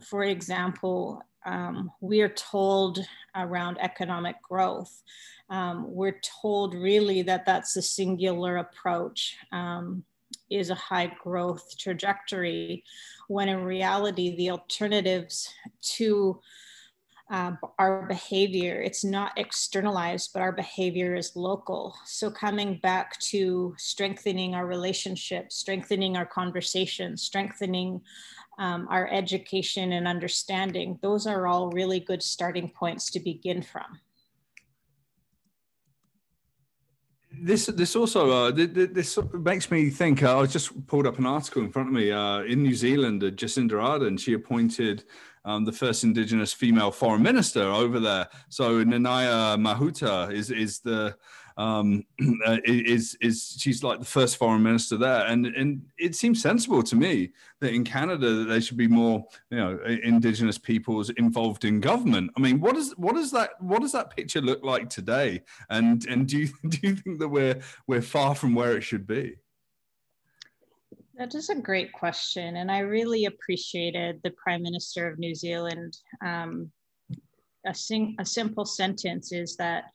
For 0.03 0.23
example, 0.23 1.21
um, 1.45 1.91
we 2.01 2.21
are 2.21 2.29
told 2.29 2.99
around 3.35 3.77
economic 3.79 4.41
growth. 4.41 5.03
Um, 5.49 5.85
we're 5.87 6.19
told 6.41 6.73
really 6.73 7.21
that 7.23 7.45
that's 7.45 7.75
a 7.75 7.81
singular 7.81 8.57
approach. 8.57 9.35
Um, 9.51 10.03
is 10.49 10.69
a 10.69 10.75
high 10.75 11.11
growth 11.23 11.77
trajectory, 11.77 12.83
when 13.27 13.49
in 13.49 13.63
reality, 13.63 14.35
the 14.35 14.51
alternatives 14.51 15.49
to 15.81 16.39
uh, 17.31 17.53
our 17.79 18.05
behavior, 18.05 18.81
it's 18.81 19.03
not 19.03 19.31
externalized, 19.35 20.31
but 20.31 20.43
our 20.43 20.51
behavior 20.51 21.15
is 21.15 21.35
local. 21.35 21.95
So, 22.05 22.29
coming 22.29 22.77
back 22.83 23.19
to 23.31 23.73
strengthening 23.77 24.53
our 24.53 24.67
relationships, 24.67 25.55
strengthening 25.55 26.17
our 26.17 26.25
conversations, 26.25 27.23
strengthening 27.23 28.01
um, 28.59 28.87
our 28.91 29.07
education 29.11 29.93
and 29.93 30.07
understanding, 30.07 30.99
those 31.01 31.25
are 31.25 31.47
all 31.47 31.71
really 31.71 31.99
good 31.99 32.21
starting 32.21 32.69
points 32.69 33.09
to 33.11 33.19
begin 33.19 33.63
from. 33.63 33.99
This 37.41 37.65
this 37.67 37.95
also 37.95 38.31
uh, 38.31 38.51
this 38.51 39.17
makes 39.33 39.71
me 39.71 39.89
think. 39.89 40.23
Uh, 40.23 40.39
I 40.39 40.45
just 40.45 40.87
pulled 40.87 41.07
up 41.07 41.19
an 41.19 41.25
article 41.25 41.63
in 41.63 41.71
front 41.71 41.89
of 41.89 41.93
me. 41.93 42.11
Uh, 42.11 42.41
in 42.41 42.63
New 42.63 42.75
Zealand, 42.75 43.23
uh, 43.23 43.31
Jacinda 43.31 43.73
Ardern 43.73 44.19
she 44.19 44.33
appointed 44.33 45.03
um, 45.43 45.65
the 45.65 45.71
first 45.71 46.03
Indigenous 46.03 46.53
female 46.53 46.91
foreign 46.91 47.21
minister 47.21 47.63
over 47.63 47.99
there. 47.99 48.27
So 48.49 48.83
Nanaia 48.83 49.57
Mahuta 49.57 50.31
is 50.31 50.51
is 50.51 50.79
the 50.79 51.15
um, 51.57 52.03
uh, 52.45 52.57
is 52.65 53.17
is 53.21 53.55
she's 53.57 53.83
like 53.83 53.99
the 53.99 54.05
first 54.05 54.37
foreign 54.37 54.63
minister 54.63 54.97
there, 54.97 55.25
and 55.27 55.45
and 55.45 55.81
it 55.97 56.15
seems 56.15 56.41
sensible 56.41 56.83
to 56.83 56.95
me 56.95 57.31
that 57.61 57.73
in 57.73 57.83
Canada 57.83 58.33
that 58.33 58.45
there 58.45 58.61
should 58.61 58.77
be 58.77 58.87
more 58.87 59.25
you 59.49 59.57
know 59.57 59.79
Indigenous 60.03 60.57
peoples 60.57 61.09
involved 61.11 61.65
in 61.65 61.79
government. 61.79 62.31
I 62.37 62.39
mean, 62.39 62.59
what 62.59 62.75
does 62.75 62.93
what 62.97 63.15
does 63.15 63.31
that 63.31 63.61
what 63.61 63.81
does 63.81 63.91
that 63.93 64.15
picture 64.15 64.41
look 64.41 64.63
like 64.63 64.89
today? 64.89 65.43
And 65.69 66.05
and 66.07 66.27
do 66.27 66.39
you 66.39 66.49
do 66.67 66.77
you 66.81 66.95
think 66.95 67.19
that 67.19 67.29
we're 67.29 67.61
we're 67.87 68.01
far 68.01 68.35
from 68.35 68.55
where 68.55 68.75
it 68.75 68.81
should 68.81 69.07
be? 69.07 69.35
That 71.17 71.33
is 71.33 71.49
a 71.49 71.55
great 71.55 71.93
question. 71.93 72.57
And 72.57 72.69
I 72.69 72.79
really 72.79 73.23
appreciated 73.23 74.19
the 74.21 74.31
Prime 74.31 74.61
Minister 74.61 75.07
of 75.07 75.17
New 75.17 75.33
Zealand 75.33 75.97
um, 76.21 76.69
a, 77.65 77.73
sing, 77.73 78.15
a 78.19 78.25
simple 78.25 78.65
sentence 78.65 79.31
is 79.31 79.55
that 79.57 79.85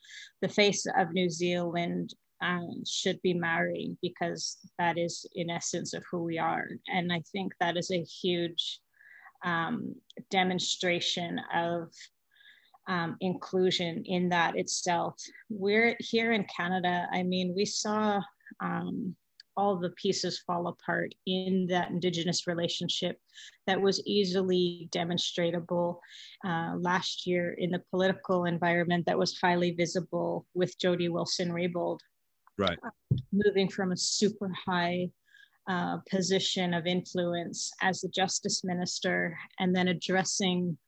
the 0.42 0.48
face 0.48 0.86
of 0.98 1.12
New 1.12 1.30
Zealand 1.30 2.14
um, 2.42 2.82
should 2.86 3.20
be 3.22 3.34
Maori 3.34 3.96
because 4.02 4.58
that 4.78 4.98
is 4.98 5.26
in 5.34 5.50
essence 5.50 5.92
of 5.94 6.02
who 6.10 6.22
we 6.22 6.38
are. 6.38 6.68
And 6.88 7.12
I 7.12 7.22
think 7.32 7.52
that 7.60 7.76
is 7.76 7.90
a 7.90 8.02
huge 8.02 8.80
um, 9.44 9.94
demonstration 10.30 11.40
of 11.54 11.92
um, 12.88 13.16
inclusion 13.20 14.02
in 14.06 14.28
that 14.30 14.56
itself. 14.56 15.14
We're 15.48 15.96
here 16.00 16.32
in 16.32 16.44
Canada, 16.44 17.06
I 17.12 17.22
mean, 17.22 17.54
we 17.54 17.64
saw 17.64 18.20
um, 18.60 19.14
all 19.60 19.76
the 19.76 19.90
pieces 19.90 20.42
fall 20.46 20.68
apart 20.68 21.10
in 21.26 21.66
that 21.68 21.90
Indigenous 21.90 22.46
relationship 22.46 23.20
that 23.66 23.78
was 23.86 24.02
easily 24.06 24.88
demonstrable 24.90 26.00
uh, 26.46 26.72
last 26.78 27.26
year 27.26 27.52
in 27.58 27.70
the 27.70 27.82
political 27.90 28.46
environment 28.46 29.04
that 29.04 29.18
was 29.18 29.38
highly 29.38 29.72
visible 29.72 30.46
with 30.54 30.78
Jody 30.78 31.08
Wilson-Raybould. 31.10 31.98
Right. 32.56 32.78
Uh, 32.84 33.16
moving 33.32 33.68
from 33.68 33.92
a 33.92 33.96
super 33.96 34.50
high 34.66 35.10
uh, 35.68 35.98
position 36.10 36.72
of 36.72 36.86
influence 36.86 37.70
as 37.82 38.00
the 38.00 38.08
justice 38.08 38.64
minister 38.64 39.36
and 39.58 39.76
then 39.76 39.88
addressing 39.88 40.78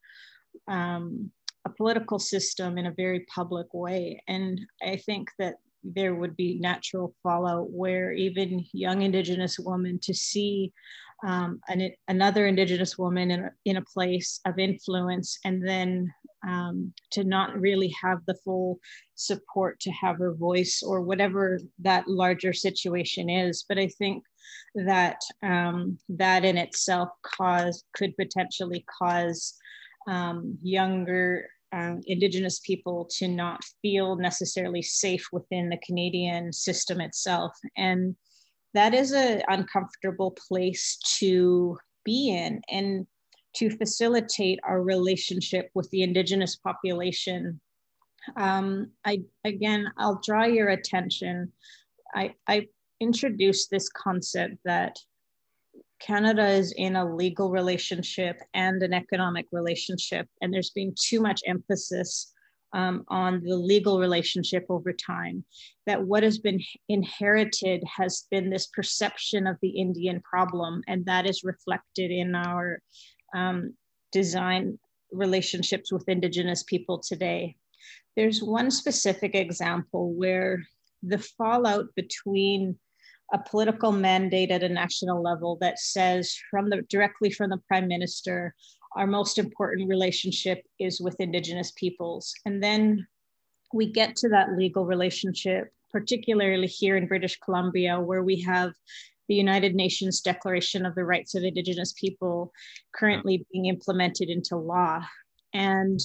um, 0.67 1.31
a 1.65 1.69
political 1.69 2.19
system 2.19 2.77
in 2.79 2.87
a 2.87 2.97
very 3.03 3.21
public 3.33 3.67
way. 3.73 4.21
And 4.27 4.59
I 4.81 4.97
think 4.97 5.29
that 5.37 5.55
there 5.83 6.15
would 6.15 6.35
be 6.35 6.59
natural 6.59 7.13
fallout 7.23 7.69
where 7.69 8.11
even 8.11 8.65
young 8.73 9.01
indigenous 9.01 9.59
women 9.59 9.99
to 10.01 10.13
see 10.13 10.71
um, 11.25 11.61
an, 11.69 11.91
another 12.07 12.47
indigenous 12.47 12.97
woman 12.97 13.31
in 13.31 13.39
a, 13.41 13.51
in 13.65 13.77
a 13.77 13.81
place 13.81 14.41
of 14.45 14.59
influence 14.59 15.39
and 15.45 15.65
then 15.65 16.13
um, 16.45 16.93
to 17.11 17.23
not 17.23 17.57
really 17.59 17.93
have 18.01 18.19
the 18.27 18.35
full 18.43 18.79
support 19.15 19.79
to 19.79 19.91
have 19.91 20.17
her 20.17 20.33
voice 20.33 20.83
or 20.85 21.01
whatever 21.01 21.59
that 21.79 22.07
larger 22.07 22.51
situation 22.51 23.29
is. 23.29 23.63
But 23.67 23.77
i 23.77 23.87
think 23.87 24.23
that 24.75 25.21
um, 25.41 25.97
that 26.09 26.43
in 26.43 26.57
itself 26.57 27.09
cause 27.21 27.83
could 27.95 28.15
potentially 28.17 28.85
cause 28.99 29.55
um, 30.07 30.57
younger 30.61 31.47
uh, 31.73 31.95
Indigenous 32.05 32.59
people 32.59 33.09
to 33.17 33.27
not 33.27 33.63
feel 33.81 34.15
necessarily 34.15 34.81
safe 34.81 35.27
within 35.31 35.69
the 35.69 35.79
Canadian 35.85 36.53
system 36.53 37.01
itself. 37.01 37.51
And 37.75 38.15
that 38.73 38.93
is 38.93 39.11
an 39.11 39.41
uncomfortable 39.47 40.35
place 40.47 40.97
to 41.19 41.77
be 42.05 42.29
in 42.29 42.61
and 42.69 43.07
to 43.55 43.69
facilitate 43.77 44.59
our 44.63 44.81
relationship 44.81 45.69
with 45.73 45.89
the 45.91 46.01
Indigenous 46.01 46.55
population. 46.55 47.59
Um, 48.35 48.91
I 49.05 49.21
again, 49.43 49.87
I'll 49.97 50.21
draw 50.23 50.45
your 50.45 50.69
attention. 50.69 51.51
I, 52.15 52.33
I 52.47 52.67
introduced 52.99 53.69
this 53.69 53.89
concept 53.89 54.55
that 54.65 54.97
Canada 56.05 56.47
is 56.47 56.73
in 56.75 56.95
a 56.95 57.15
legal 57.15 57.49
relationship 57.49 58.37
and 58.53 58.83
an 58.83 58.93
economic 58.93 59.45
relationship, 59.51 60.27
and 60.41 60.53
there's 60.53 60.71
been 60.71 60.93
too 60.99 61.21
much 61.21 61.41
emphasis 61.47 62.33
um, 62.73 63.05
on 63.07 63.41
the 63.43 63.55
legal 63.55 63.99
relationship 63.99 64.65
over 64.69 64.91
time. 64.91 65.45
That 65.85 66.03
what 66.03 66.23
has 66.23 66.39
been 66.39 66.59
inherited 66.89 67.83
has 67.97 68.25
been 68.31 68.49
this 68.49 68.67
perception 68.67 69.47
of 69.47 69.57
the 69.61 69.69
Indian 69.69 70.21
problem, 70.21 70.81
and 70.87 71.05
that 71.05 71.25
is 71.25 71.43
reflected 71.43 72.11
in 72.11 72.35
our 72.35 72.81
um, 73.33 73.75
design 74.11 74.79
relationships 75.11 75.91
with 75.91 76.09
Indigenous 76.09 76.63
people 76.63 76.99
today. 76.99 77.55
There's 78.15 78.43
one 78.43 78.71
specific 78.71 79.35
example 79.35 80.13
where 80.13 80.63
the 81.01 81.19
fallout 81.19 81.87
between 81.95 82.77
a 83.33 83.39
political 83.39 83.91
mandate 83.91 84.51
at 84.51 84.63
a 84.63 84.69
national 84.69 85.21
level 85.21 85.57
that 85.59 85.79
says 85.79 86.37
from 86.49 86.69
the 86.69 86.83
directly 86.83 87.31
from 87.31 87.49
the 87.49 87.57
prime 87.67 87.87
minister 87.87 88.53
our 88.95 89.07
most 89.07 89.39
important 89.39 89.89
relationship 89.89 90.63
is 90.79 91.01
with 91.01 91.19
indigenous 91.19 91.71
peoples. 91.71 92.31
And 92.45 92.61
then 92.61 93.07
we 93.73 93.91
get 93.91 94.15
to 94.17 94.29
that 94.29 94.55
legal 94.55 94.85
relationship 94.85 95.73
particularly 95.91 96.67
here 96.67 96.97
in 96.97 97.07
british 97.07 97.37
columbia 97.39 97.99
where 97.99 98.23
we 98.23 98.41
have 98.41 98.73
the 99.27 99.35
united 99.35 99.75
nations 99.75 100.21
declaration 100.21 100.85
of 100.85 100.95
the 100.95 101.03
rights 101.03 101.35
of 101.35 101.43
indigenous 101.43 101.93
people 101.93 102.51
currently 102.93 103.45
being 103.51 103.65
implemented 103.65 104.29
into 104.29 104.57
law. 104.57 105.01
And 105.53 105.99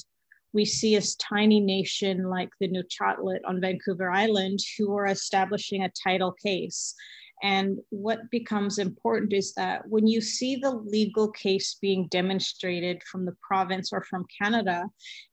we 0.53 0.65
see 0.65 0.97
a 0.97 1.03
tiny 1.19 1.61
nation 1.61 2.25
like 2.25 2.51
the 2.61 2.69
Nuchatlaht 2.69 3.41
on 3.47 3.61
Vancouver 3.61 4.11
Island 4.11 4.59
who 4.77 4.97
are 4.97 5.07
establishing 5.07 5.83
a 5.83 5.93
title 6.03 6.33
case. 6.33 6.95
And 7.43 7.79
what 7.91 8.31
becomes 8.31 8.79
important 8.79 9.33
is 9.33 9.55
that 9.55 9.87
when 9.89 10.07
you 10.07 10.21
see 10.21 10.57
the 10.57 10.73
legal 10.73 11.31
case 11.31 11.77
being 11.81 12.09
demonstrated 12.09 13.03
from 13.05 13.25
the 13.25 13.37
province 13.47 13.93
or 13.93 14.03
from 14.03 14.27
Canada, 14.41 14.85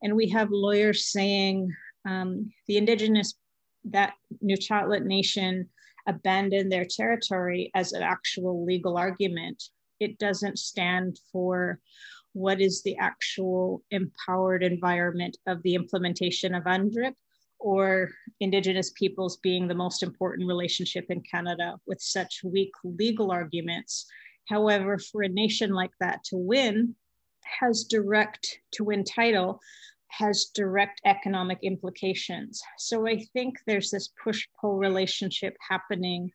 and 0.04 0.16
we 0.16 0.30
have 0.30 0.50
lawyers 0.52 1.12
saying 1.12 1.72
um, 2.08 2.52
the 2.68 2.78
Indigenous, 2.78 3.34
that 3.86 4.14
Nuchatlaht 4.44 5.06
Nation 5.06 5.70
abandoned 6.08 6.72
their 6.72 6.86
territory 6.86 7.72
as 7.74 7.94
an 7.94 8.04
actual 8.04 8.64
legal 8.64 8.98
argument, 8.98 9.64
it 10.00 10.20
doesn't 10.20 10.60
stand 10.60 11.20
for 11.32 11.80
what 12.36 12.60
is 12.60 12.84
the 12.84 12.98
actual 12.98 13.82
empowered 13.92 14.62
environment 14.62 15.38
of 15.48 15.64
the 15.64 15.74
implementation 15.74 16.54
of 16.54 16.66
UNDRIP 16.66 17.14
or 17.60 18.10
Indigenous 18.42 18.92
peoples 18.92 19.38
being 19.38 19.68
the 19.68 19.74
most 19.74 20.04
important 20.04 20.46
relationship 20.46 21.06
in 21.10 21.22
Canada 21.22 21.78
with 21.88 22.02
such 22.02 22.42
weak 22.44 22.72
legal 22.84 23.32
arguments. 23.32 24.06
However, 24.50 25.00
for 25.00 25.24
a 25.24 25.30
nation 25.30 25.72
like 25.72 25.94
that 26.02 26.26
to 26.26 26.36
win 26.36 26.96
has 27.60 27.86
direct, 27.86 28.60
to 28.74 28.84
win 28.84 29.06
title, 29.06 29.62
has 30.10 30.52
direct 30.54 31.00
economic 31.06 31.60
implications. 31.64 32.62
So 32.78 33.08
I 33.08 33.24
think 33.32 33.56
there's 33.66 33.92
this 33.92 34.10
push 34.22 34.46
pull 34.60 34.76
relationship 34.76 35.56
happening 35.70 36.32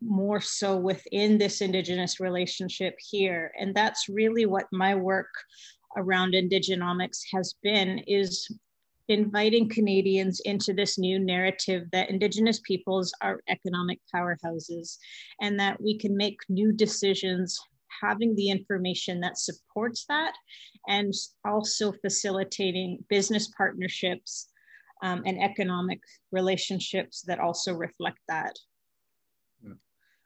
more 0.00 0.40
so 0.40 0.76
within 0.76 1.38
this 1.38 1.60
Indigenous 1.60 2.20
relationship 2.20 2.94
here. 2.98 3.52
And 3.58 3.74
that's 3.74 4.08
really 4.08 4.46
what 4.46 4.66
my 4.72 4.94
work 4.94 5.30
around 5.96 6.34
Indigenomics 6.34 7.20
has 7.32 7.54
been 7.62 7.98
is 8.06 8.48
inviting 9.08 9.68
Canadians 9.68 10.40
into 10.40 10.72
this 10.72 10.98
new 10.98 11.18
narrative 11.18 11.84
that 11.92 12.10
Indigenous 12.10 12.60
peoples 12.60 13.12
are 13.20 13.40
economic 13.48 14.00
powerhouses 14.14 14.96
and 15.40 15.58
that 15.60 15.80
we 15.80 15.96
can 15.96 16.16
make 16.16 16.38
new 16.48 16.72
decisions 16.72 17.58
having 18.02 18.34
the 18.34 18.50
information 18.50 19.20
that 19.20 19.38
supports 19.38 20.04
that 20.08 20.34
and 20.88 21.14
also 21.46 21.92
facilitating 21.92 23.02
business 23.08 23.48
partnerships 23.56 24.48
um, 25.02 25.22
and 25.24 25.42
economic 25.42 26.00
relationships 26.32 27.22
that 27.22 27.38
also 27.38 27.72
reflect 27.72 28.18
that 28.28 28.54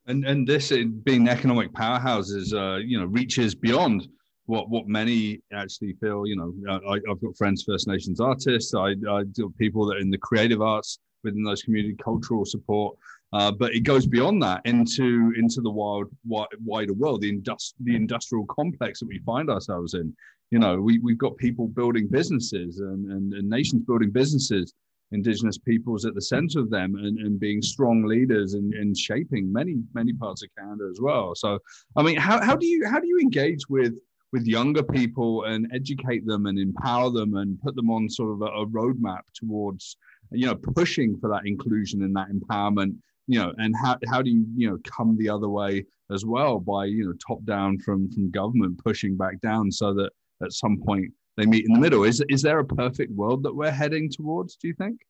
and 0.07 0.25
and 0.25 0.47
this 0.47 0.73
being 1.05 1.29
economic 1.29 1.73
powerhouses, 1.73 2.55
uh, 2.55 2.79
you 2.79 2.99
know, 2.99 3.07
reaches 3.07 3.55
beyond 3.55 4.09
what 4.47 4.69
what 4.69 4.89
many 4.89 5.41
actually 5.53 5.95
feel. 6.01 6.27
You 6.27 6.37
know, 6.37 6.81
I, 6.89 6.99
have 7.09 7.21
got 7.21 7.37
friends, 7.37 7.63
First 7.63 7.87
Nations 7.87 8.21
artists. 8.21 8.75
I, 8.75 8.95
I 9.09 9.23
people 9.59 9.87
that 9.87 9.97
are 9.97 10.01
in 10.01 10.11
the 10.11 10.19
creative 10.19 10.63
arts 10.63 10.99
within 11.23 11.43
those 11.43 11.63
community 11.63 11.97
cultural 12.03 12.45
support. 12.45 12.97
Uh, 13.33 13.53
but 13.53 13.73
it 13.75 13.81
goes 13.81 14.07
beyond 14.07 14.43
that 14.43 14.61
into 14.65 15.33
into 15.37 15.61
the 15.61 15.71
wild, 15.71 16.09
wider 16.25 16.95
world, 16.95 17.21
the 17.21 17.33
industri- 17.33 17.75
the 17.85 17.95
industrial 17.95 18.45
complex 18.47 19.01
that 19.01 19.07
we 19.07 19.21
find 19.21 19.49
ourselves 19.49 19.95
in. 19.95 20.13
You 20.51 20.59
know, 20.59 20.81
we 20.81 20.99
we've 20.99 21.19
got 21.19 21.37
people 21.37 21.69
building 21.69 22.09
businesses 22.09 22.81
and, 22.81 23.13
and, 23.13 23.33
and 23.33 23.49
nations 23.49 23.85
building 23.87 24.11
businesses 24.11 24.75
indigenous 25.13 25.59
peoples 25.59 26.05
at 26.05 26.15
the 26.15 26.23
center 26.23 26.61
of 26.61 26.71
them 26.71 26.95
and, 26.97 27.19
and 27.19 27.41
being 27.41 27.61
strong 27.61 28.05
leaders 28.05 28.55
and, 28.55 28.73
and 28.75 28.97
shaping 28.97 29.53
many 29.53 29.77
many 29.95 30.13
parts 30.13 30.43
of 30.43 30.49
canada 30.59 30.89
as 30.91 31.01
well. 31.01 31.35
So 31.35 31.59
i 31.97 32.03
mean 32.03 32.17
how, 32.17 32.41
how 32.41 32.57
do 32.57 32.67
you 32.67 32.87
how 32.87 33.01
do 33.01 33.07
you 33.07 33.19
engage 33.19 33.69
with 33.69 33.95
with 34.33 34.47
younger 34.47 34.83
people 34.83 35.45
and 35.45 35.67
educate 35.75 36.25
them 36.27 36.47
and 36.47 36.59
empower 36.59 37.11
them 37.11 37.35
and 37.37 37.61
put 37.61 37.75
them 37.75 37.91
on 37.91 38.09
sort 38.09 38.33
of 38.33 38.43
a, 38.43 38.47
a 38.63 38.67
roadmap 38.67 39.23
towards 39.35 39.97
you 40.31 40.47
know 40.47 40.55
pushing 40.55 41.19
for 41.19 41.29
that 41.29 41.47
inclusion 41.47 42.03
and 42.03 42.15
that 42.15 42.29
empowerment 42.31 42.95
you 43.27 43.39
know 43.39 43.53
and 43.59 43.75
how, 43.77 43.97
how 44.09 44.23
do 44.23 44.31
you 44.31 44.47
you 44.57 44.69
know 44.69 44.79
come 44.85 45.17
the 45.19 45.29
other 45.29 45.49
way 45.49 45.85
as 46.13 46.25
well 46.25 46.59
by 46.59 46.85
you 46.85 47.05
know 47.05 47.15
top 47.27 47.45
down 47.45 47.79
from 47.79 48.11
from 48.11 48.31
government 48.31 48.79
pushing 48.83 49.17
back 49.17 49.41
down 49.41 49.71
so 49.71 49.93
that 49.93 50.11
at 50.43 50.53
some 50.53 50.79
point 50.79 51.13
they 51.41 51.47
meet 51.47 51.67
in 51.67 51.73
the 51.73 51.81
middle. 51.81 52.05
Is 52.05 52.23
is 52.29 52.43
there 52.43 52.59
a 52.59 52.65
perfect 52.65 53.13
world 53.13 53.43
that 53.45 53.55
we're 53.55 53.71
heading 53.71 54.11
towards? 54.11 54.57
Do 54.57 54.69
you 54.69 54.75
think? 54.75 55.01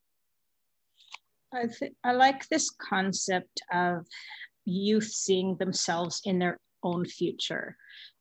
I 1.52 1.66
think 1.66 1.94
I 2.04 2.12
like 2.12 2.48
this 2.48 2.70
concept 2.70 3.60
of 3.72 4.06
youth 4.64 5.10
seeing 5.10 5.56
themselves 5.56 6.20
in 6.24 6.38
their 6.38 6.58
own 6.82 7.04
future. 7.04 7.76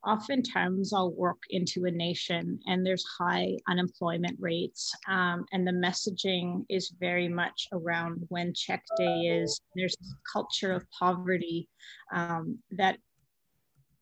Oftentimes, 0.06 0.94
I'll 0.94 1.12
work 1.12 1.42
into 1.50 1.86
a 1.86 1.92
nation 1.92 2.60
and 2.66 2.86
there's 2.86 3.06
high 3.20 3.58
unemployment 3.68 4.38
rates, 4.40 4.92
um, 5.08 5.46
and 5.52 5.68
the 5.68 5.72
messaging 5.72 6.66
is 6.70 6.94
very 7.00 7.28
much 7.28 7.68
around 7.72 8.26
when 8.30 8.54
check 8.54 8.84
day 8.98 9.42
is. 9.42 9.62
There's 9.76 9.96
a 10.02 10.16
culture 10.32 10.74
of 10.74 10.90
poverty 10.98 11.70
um, 12.14 12.58
that 12.72 12.98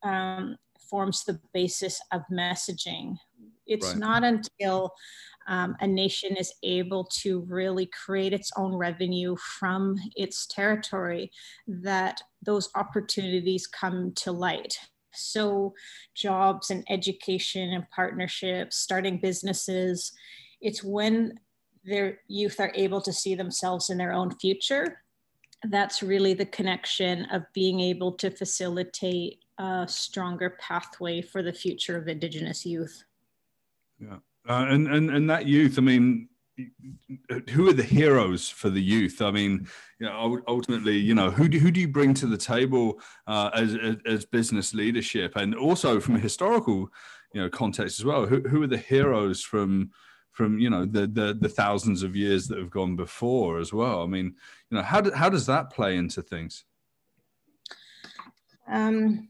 um, 0.04 0.56
forms 0.90 1.24
the 1.24 1.40
basis 1.54 2.00
of 2.14 2.22
messaging 2.32 3.18
it's 3.68 3.88
right. 3.88 3.98
not 3.98 4.24
until 4.24 4.94
um, 5.48 5.76
a 5.80 5.88
nation 5.88 6.36
is 6.36 6.54
able 6.64 7.06
to 7.06 7.42
really 7.42 7.86
create 7.88 8.34
its 8.34 8.52
own 8.58 8.76
revenue 8.76 9.36
from 9.38 9.96
its 10.16 10.46
territory 10.46 11.32
that 11.68 12.22
those 12.44 12.70
opportunities 12.76 13.66
come 13.66 14.12
to 14.16 14.32
light. 14.32 14.78
So, 15.14 15.74
jobs 16.14 16.70
and 16.70 16.84
education 16.90 17.74
and 17.74 17.90
partnerships, 17.90 18.78
starting 18.78 19.20
businesses, 19.20 20.12
it's 20.62 20.84
when 20.84 21.40
their 21.84 22.20
youth 22.28 22.60
are 22.60 22.74
able 22.76 23.02
to 23.02 23.14
see 23.14 23.34
themselves 23.34 23.90
in 23.90 23.98
their 23.98 24.12
own 24.12 24.32
future. 24.36 25.02
That's 25.64 26.04
really 26.04 26.34
the 26.34 26.46
connection 26.46 27.26
of 27.32 27.44
being 27.54 27.80
able 27.80 28.12
to 28.14 28.30
facilitate 28.30 29.40
a 29.58 29.86
stronger 29.88 30.58
pathway 30.60 31.22
for 31.22 31.42
the 31.42 31.54
future 31.54 31.98
of 31.98 32.08
Indigenous 32.08 32.66
youth. 32.66 33.04
Yeah, 34.00 34.18
uh, 34.48 34.66
and 34.70 34.88
and 34.88 35.10
and 35.10 35.30
that 35.30 35.46
youth. 35.46 35.78
I 35.78 35.82
mean, 35.82 36.30
who 37.52 37.70
are 37.70 37.74
the 37.74 37.84
heroes 37.84 38.50
for 38.50 38.70
the 38.70 38.82
youth? 38.82 39.22
I 39.22 39.32
mean, 39.32 39.68
you 40.00 40.08
know, 40.08 40.42
ultimately, 40.48 40.98
you 40.98 41.14
know, 41.14 41.30
who 41.30 41.48
do, 41.48 41.60
who 41.60 41.72
do 41.72 41.80
you 41.80 41.88
bring 41.88 42.14
to 42.16 42.28
the 42.28 42.38
table 42.38 43.00
uh, 43.28 43.52
as, 43.54 43.78
as 44.06 44.26
business 44.26 44.74
leadership, 44.74 45.36
and 45.36 45.56
also 45.56 46.00
from 46.00 46.16
a 46.16 46.20
historical, 46.20 46.90
you 47.34 47.42
know, 47.42 47.50
context 47.50 48.00
as 48.00 48.06
well? 48.06 48.26
Who 48.26 48.42
who 48.42 48.64
are 48.64 48.68
the 48.68 48.78
heroes 48.78 49.44
from 49.44 49.92
from 50.32 50.60
you 50.60 50.70
know 50.70 50.86
the 50.86 51.08
the, 51.08 51.38
the 51.40 51.50
thousands 51.50 52.04
of 52.04 52.16
years 52.16 52.48
that 52.48 52.58
have 52.58 52.72
gone 52.72 52.96
before 52.96 53.60
as 53.60 53.72
well? 53.72 54.04
I 54.04 54.08
mean, 54.08 54.36
you 54.70 54.78
know, 54.78 54.84
how 54.84 55.02
do, 55.02 55.12
how 55.12 55.30
does 55.30 55.46
that 55.48 55.72
play 55.72 55.98
into 55.98 56.22
things? 56.22 56.66
Um, 58.70 59.30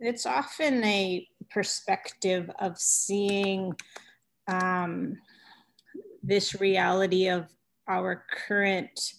it's 0.00 0.26
often 0.26 0.82
a 0.84 1.26
perspective 1.50 2.50
of 2.58 2.78
seeing 2.78 3.74
um, 4.48 5.16
this 6.22 6.60
reality 6.60 7.28
of 7.28 7.46
our 7.88 8.24
current 8.46 9.14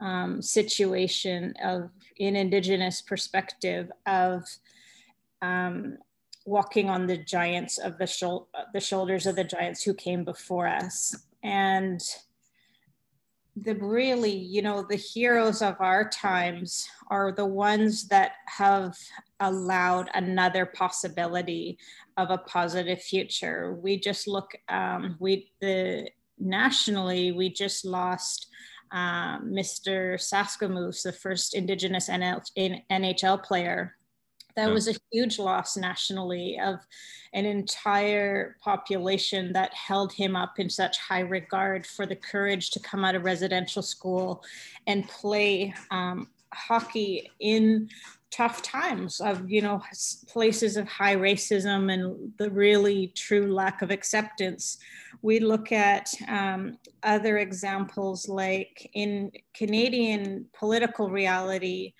um, 0.00 0.40
situation 0.42 1.54
of 1.62 1.90
in 2.16 2.36
indigenous 2.36 3.02
perspective 3.02 3.90
of 4.06 4.44
um, 5.42 5.98
walking 6.44 6.90
on 6.90 7.06
the 7.06 7.18
giants 7.18 7.78
of 7.78 7.98
the, 7.98 8.06
shul- 8.06 8.48
the 8.72 8.80
shoulders 8.80 9.26
of 9.26 9.36
the 9.36 9.44
giants 9.44 9.82
who 9.82 9.94
came 9.94 10.24
before 10.24 10.66
us. 10.66 11.14
And 11.42 12.00
the 13.62 13.74
really 13.74 14.32
you 14.32 14.62
know 14.62 14.86
the 14.88 14.96
heroes 14.96 15.62
of 15.62 15.76
our 15.80 16.08
times 16.08 16.88
are 17.08 17.32
the 17.32 17.44
ones 17.44 18.08
that 18.08 18.32
have 18.46 18.96
allowed 19.40 20.08
another 20.14 20.66
possibility 20.66 21.78
of 22.16 22.30
a 22.30 22.38
positive 22.38 23.00
future 23.02 23.74
we 23.74 23.98
just 23.98 24.26
look 24.26 24.52
um, 24.68 25.16
we 25.18 25.50
the 25.60 26.08
nationally 26.38 27.32
we 27.32 27.50
just 27.50 27.84
lost 27.84 28.46
uh, 28.92 29.38
Mr. 29.40 30.14
Sasakamoose, 30.18 31.02
the 31.02 31.12
first 31.12 31.54
Indigenous 31.54 32.08
NL, 32.08 32.42
NHL 32.90 33.42
player. 33.42 33.96
That 34.56 34.68
yeah. 34.68 34.72
was 34.72 34.88
a 34.88 34.94
huge 35.12 35.38
loss 35.38 35.76
nationally 35.76 36.58
of 36.62 36.80
an 37.32 37.46
entire 37.46 38.56
population 38.62 39.52
that 39.52 39.72
held 39.74 40.12
him 40.12 40.36
up 40.36 40.58
in 40.58 40.68
such 40.68 40.98
high 40.98 41.20
regard 41.20 41.86
for 41.86 42.06
the 42.06 42.16
courage 42.16 42.70
to 42.70 42.80
come 42.80 43.04
out 43.04 43.14
of 43.14 43.24
residential 43.24 43.82
school 43.82 44.42
and 44.86 45.08
play 45.08 45.74
um, 45.90 46.28
hockey 46.52 47.30
in 47.40 47.88
tough 48.30 48.62
times 48.62 49.20
of 49.20 49.50
you 49.50 49.60
know 49.60 49.82
places 50.28 50.76
of 50.76 50.86
high 50.86 51.16
racism 51.16 51.92
and 51.92 52.32
the 52.38 52.48
really 52.50 53.08
true 53.08 53.52
lack 53.52 53.82
of 53.82 53.90
acceptance 53.90 54.78
we 55.22 55.40
look 55.40 55.72
at 55.72 56.08
um, 56.28 56.78
other 57.02 57.38
examples 57.38 58.28
like 58.28 58.88
in 58.94 59.32
canadian 59.52 60.46
political 60.52 61.10
reality 61.10 61.92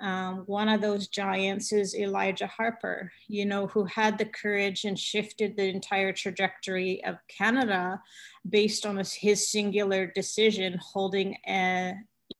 um, 0.00 0.44
one 0.46 0.68
of 0.68 0.80
those 0.80 1.08
giants 1.08 1.72
is 1.72 1.94
elijah 1.94 2.46
harper 2.46 3.10
you 3.28 3.46
know 3.46 3.66
who 3.66 3.84
had 3.84 4.18
the 4.18 4.26
courage 4.26 4.84
and 4.84 4.98
shifted 4.98 5.56
the 5.56 5.68
entire 5.68 6.12
trajectory 6.12 7.02
of 7.04 7.16
canada 7.28 8.00
based 8.48 8.84
on 8.84 8.96
his 8.96 9.50
singular 9.50 10.06
decision 10.06 10.78
holding 10.82 11.36
a 11.48 11.94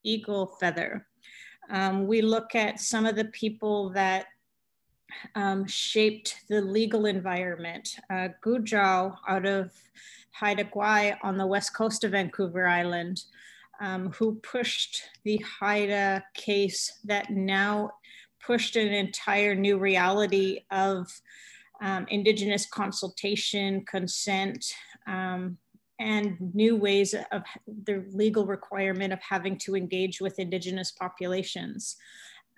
eagle 0.05 0.47
feather 0.61 1.07
um, 1.71 2.07
we 2.07 2.23
look 2.23 2.55
at 2.55 2.81
some 2.81 3.07
of 3.07 3.16
the 3.16 3.25
people 3.27 3.90
that 3.90 4.27
um, 5.35 5.66
shaped 5.66 6.42
the 6.49 6.61
legal 6.61 7.07
environment. 7.07 7.97
Uh, 8.11 8.29
out 9.29 9.47
of 9.47 9.73
Haida 10.33 10.64
Gwaii 10.64 11.16
on 11.23 11.38
the 11.38 11.47
west 11.47 11.75
coast 11.75 12.05
of 12.05 12.12
Vancouver 12.12 12.66
Island, 12.66 13.25
um, 13.81 14.11
who 14.12 14.37
pushed 14.37 15.03
the 15.25 15.43
Haida 15.61 16.25
case 16.35 17.01
that 17.05 17.31
now 17.31 17.91
pushed 18.45 18.77
an 18.77 18.93
entire 18.93 19.55
new 19.55 19.79
reality 19.79 20.61
of 20.71 21.09
um, 21.83 22.07
Indigenous 22.09 22.67
consultation, 22.67 23.85
consent, 23.85 24.65
um, 25.07 25.59
and 25.99 26.37
new 26.55 26.77
ways 26.77 27.15
of 27.33 27.43
the 27.85 28.05
legal 28.11 28.47
requirement 28.47 29.12
of 29.12 29.21
having 29.21 29.59
to 29.59 29.75
engage 29.75 30.21
with 30.21 30.39
indigenous 30.39 30.93
populations. 30.93 31.97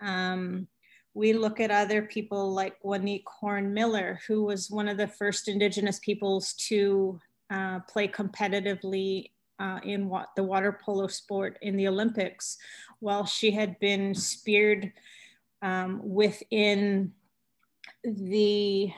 Um, 0.00 0.66
we 1.14 1.32
look 1.32 1.60
at 1.60 1.70
other 1.70 2.02
people 2.02 2.52
like 2.52 2.80
Waneek 2.82 3.22
Horn 3.40 3.72
Miller, 3.72 4.20
who 4.26 4.44
was 4.44 4.70
one 4.70 4.88
of 4.88 4.96
the 4.96 5.08
first 5.08 5.48
indigenous 5.48 5.98
peoples 6.00 6.52
to 6.68 7.20
uh, 7.50 7.80
play 7.88 8.06
competitively 8.08 9.30
uh, 9.58 9.80
in 9.84 10.08
what, 10.08 10.28
the 10.36 10.42
water 10.42 10.78
polo 10.84 11.06
sport 11.06 11.58
in 11.62 11.76
the 11.76 11.88
Olympics, 11.88 12.58
while 13.00 13.24
she 13.24 13.50
had 13.50 13.78
been 13.80 14.14
speared 14.14 14.92
um, 15.62 16.00
within 16.02 17.12
the 18.04 18.92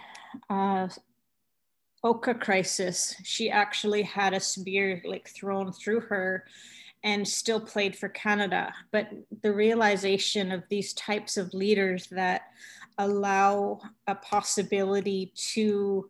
uh, 0.48 0.88
Oka 2.02 2.34
crisis, 2.34 3.14
she 3.24 3.50
actually 3.50 4.02
had 4.02 4.32
a 4.32 4.40
spear 4.40 5.02
like 5.04 5.28
thrown 5.28 5.72
through 5.72 6.00
her 6.00 6.44
and 7.02 7.26
still 7.26 7.60
played 7.60 7.96
for 7.96 8.08
Canada. 8.08 8.72
But 8.90 9.10
the 9.42 9.52
realization 9.52 10.52
of 10.52 10.64
these 10.68 10.92
types 10.94 11.36
of 11.36 11.54
leaders 11.54 12.06
that 12.08 12.42
allow 12.98 13.80
a 14.06 14.14
possibility 14.14 15.32
to 15.52 16.08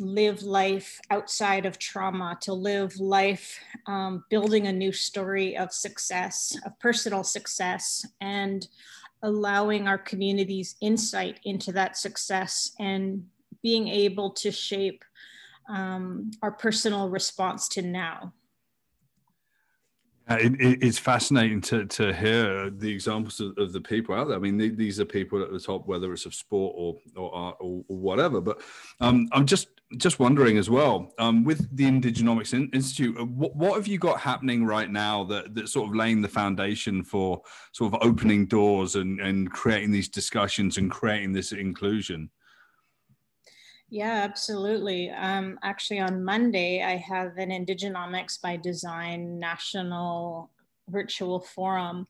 live 0.00 0.42
life 0.42 1.00
outside 1.10 1.66
of 1.66 1.78
trauma, 1.78 2.36
to 2.42 2.52
live 2.52 2.98
life 2.98 3.58
um, 3.86 4.24
building 4.28 4.66
a 4.66 4.72
new 4.72 4.92
story 4.92 5.56
of 5.56 5.72
success, 5.72 6.56
of 6.66 6.78
personal 6.80 7.22
success, 7.22 8.04
and 8.20 8.66
allowing 9.22 9.88
our 9.88 9.98
communities 9.98 10.76
insight 10.80 11.40
into 11.44 11.72
that 11.72 11.96
success 11.96 12.72
and 12.78 13.24
being 13.62 13.88
able 13.88 14.30
to 14.30 14.50
shape 14.50 15.04
um, 15.68 16.30
our 16.42 16.52
personal 16.52 17.08
response 17.08 17.68
to 17.68 17.80
now. 17.80 18.32
It, 20.26 20.58
it, 20.58 20.82
it's 20.82 20.98
fascinating 20.98 21.60
to, 21.62 21.84
to 21.84 22.12
hear 22.14 22.70
the 22.70 22.90
examples 22.90 23.40
of, 23.40 23.58
of 23.58 23.74
the 23.74 23.80
people 23.80 24.14
out 24.14 24.28
there. 24.28 24.36
I 24.36 24.40
mean, 24.40 24.56
the, 24.56 24.70
these 24.70 24.98
are 24.98 25.04
people 25.04 25.42
at 25.42 25.52
the 25.52 25.60
top, 25.60 25.86
whether 25.86 26.12
it's 26.14 26.24
of 26.24 26.34
sport 26.34 26.74
or 26.76 26.96
or 27.14 27.34
art 27.34 27.56
or, 27.60 27.84
or 27.88 27.96
whatever. 27.98 28.40
But 28.40 28.62
um, 29.00 29.28
I'm 29.32 29.44
just 29.44 29.68
just 29.98 30.18
wondering 30.18 30.56
as 30.56 30.70
well 30.70 31.12
um, 31.18 31.44
with 31.44 31.68
the 31.76 31.84
Indigenomics 31.84 32.54
Institute, 32.74 33.16
uh, 33.18 33.24
what, 33.26 33.54
what 33.54 33.74
have 33.74 33.86
you 33.86 33.98
got 33.98 34.18
happening 34.18 34.64
right 34.64 34.90
now 34.90 35.24
that 35.24 35.54
that's 35.54 35.72
sort 35.72 35.90
of 35.90 35.94
laying 35.94 36.22
the 36.22 36.28
foundation 36.28 37.04
for 37.04 37.42
sort 37.72 37.92
of 37.92 38.00
opening 38.02 38.46
doors 38.46 38.96
and 38.96 39.20
and 39.20 39.52
creating 39.52 39.90
these 39.90 40.08
discussions 40.08 40.78
and 40.78 40.90
creating 40.90 41.32
this 41.32 41.52
inclusion? 41.52 42.30
Yeah, 43.94 44.22
absolutely. 44.24 45.08
Um, 45.10 45.56
actually, 45.62 46.00
on 46.00 46.24
Monday, 46.24 46.82
I 46.82 46.96
have 46.96 47.38
an 47.38 47.50
Indigenomics 47.50 48.40
by 48.42 48.56
Design 48.56 49.38
national 49.38 50.50
virtual 50.88 51.38
forum. 51.38 52.08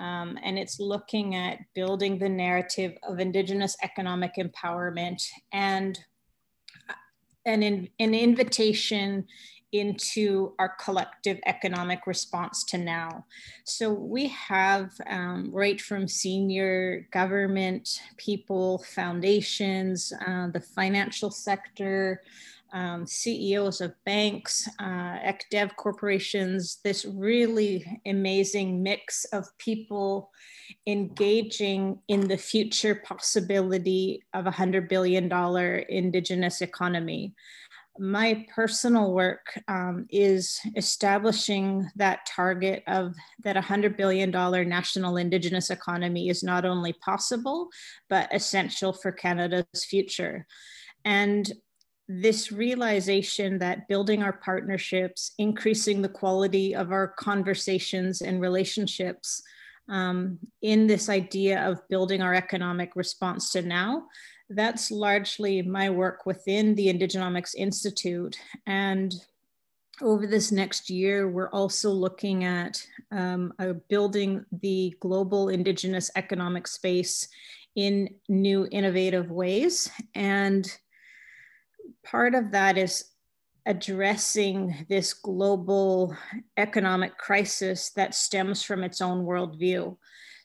Um, 0.00 0.36
and 0.42 0.58
it's 0.58 0.80
looking 0.80 1.36
at 1.36 1.60
building 1.76 2.18
the 2.18 2.28
narrative 2.28 2.94
of 3.04 3.20
Indigenous 3.20 3.76
economic 3.84 4.32
empowerment 4.36 5.22
and 5.52 5.96
an, 7.46 7.62
in, 7.62 7.88
an 8.00 8.14
invitation 8.14 9.24
into 9.72 10.52
our 10.58 10.76
collective 10.80 11.40
economic 11.46 12.06
response 12.06 12.62
to 12.64 12.78
now. 12.78 13.24
So 13.64 13.92
we 13.92 14.28
have 14.28 14.92
um, 15.08 15.50
right 15.52 15.80
from 15.80 16.06
senior 16.06 17.08
government 17.10 18.00
people, 18.18 18.84
foundations, 18.86 20.12
uh, 20.26 20.48
the 20.48 20.60
financial 20.60 21.30
sector, 21.30 22.22
um, 22.72 23.06
CEOs 23.06 23.80
of 23.80 23.92
banks, 24.04 24.66
uh, 24.78 25.18
ECDEV 25.18 25.76
corporations, 25.76 26.78
this 26.82 27.04
really 27.04 28.00
amazing 28.06 28.82
mix 28.82 29.24
of 29.26 29.46
people 29.58 30.30
engaging 30.86 31.98
in 32.08 32.28
the 32.28 32.36
future 32.36 32.94
possibility 32.94 34.24
of 34.32 34.46
a 34.46 34.50
$100 34.50 34.88
billion 34.88 35.30
indigenous 35.88 36.62
economy 36.62 37.34
my 37.98 38.46
personal 38.54 39.12
work 39.12 39.46
um, 39.68 40.06
is 40.08 40.58
establishing 40.76 41.86
that 41.96 42.26
target 42.26 42.82
of 42.86 43.14
that 43.44 43.56
$100 43.56 43.96
billion 43.96 44.30
national 44.30 45.18
indigenous 45.18 45.70
economy 45.70 46.28
is 46.28 46.42
not 46.42 46.64
only 46.64 46.94
possible, 46.94 47.68
but 48.08 48.34
essential 48.34 48.92
for 48.92 49.12
Canada's 49.12 49.84
future. 49.84 50.46
And 51.04 51.50
this 52.08 52.50
realization 52.50 53.58
that 53.58 53.88
building 53.88 54.22
our 54.22 54.32
partnerships, 54.32 55.32
increasing 55.38 56.02
the 56.02 56.08
quality 56.08 56.74
of 56.74 56.92
our 56.92 57.08
conversations 57.08 58.22
and 58.22 58.40
relationships 58.40 59.42
um, 59.88 60.38
in 60.62 60.86
this 60.86 61.08
idea 61.08 61.68
of 61.68 61.86
building 61.88 62.22
our 62.22 62.34
economic 62.34 62.96
response 62.96 63.50
to 63.50 63.62
now 63.62 64.06
that's 64.54 64.90
largely 64.90 65.62
my 65.62 65.90
work 65.90 66.26
within 66.26 66.74
the 66.74 66.86
Indigenomics 66.86 67.54
Institute. 67.54 68.38
And 68.66 69.14
over 70.00 70.26
this 70.26 70.50
next 70.50 70.90
year, 70.90 71.28
we're 71.28 71.50
also 71.50 71.90
looking 71.90 72.44
at 72.44 72.84
um, 73.10 73.52
uh, 73.58 73.74
building 73.88 74.44
the 74.60 74.96
global 75.00 75.48
Indigenous 75.48 76.10
economic 76.16 76.66
space 76.66 77.28
in 77.76 78.08
new 78.28 78.66
innovative 78.70 79.30
ways. 79.30 79.90
And 80.14 80.70
part 82.04 82.34
of 82.34 82.52
that 82.52 82.78
is 82.78 83.04
addressing 83.66 84.86
this 84.88 85.14
global 85.14 86.16
economic 86.56 87.16
crisis 87.16 87.90
that 87.90 88.14
stems 88.14 88.62
from 88.62 88.82
its 88.82 89.00
own 89.00 89.24
worldview. 89.24 89.96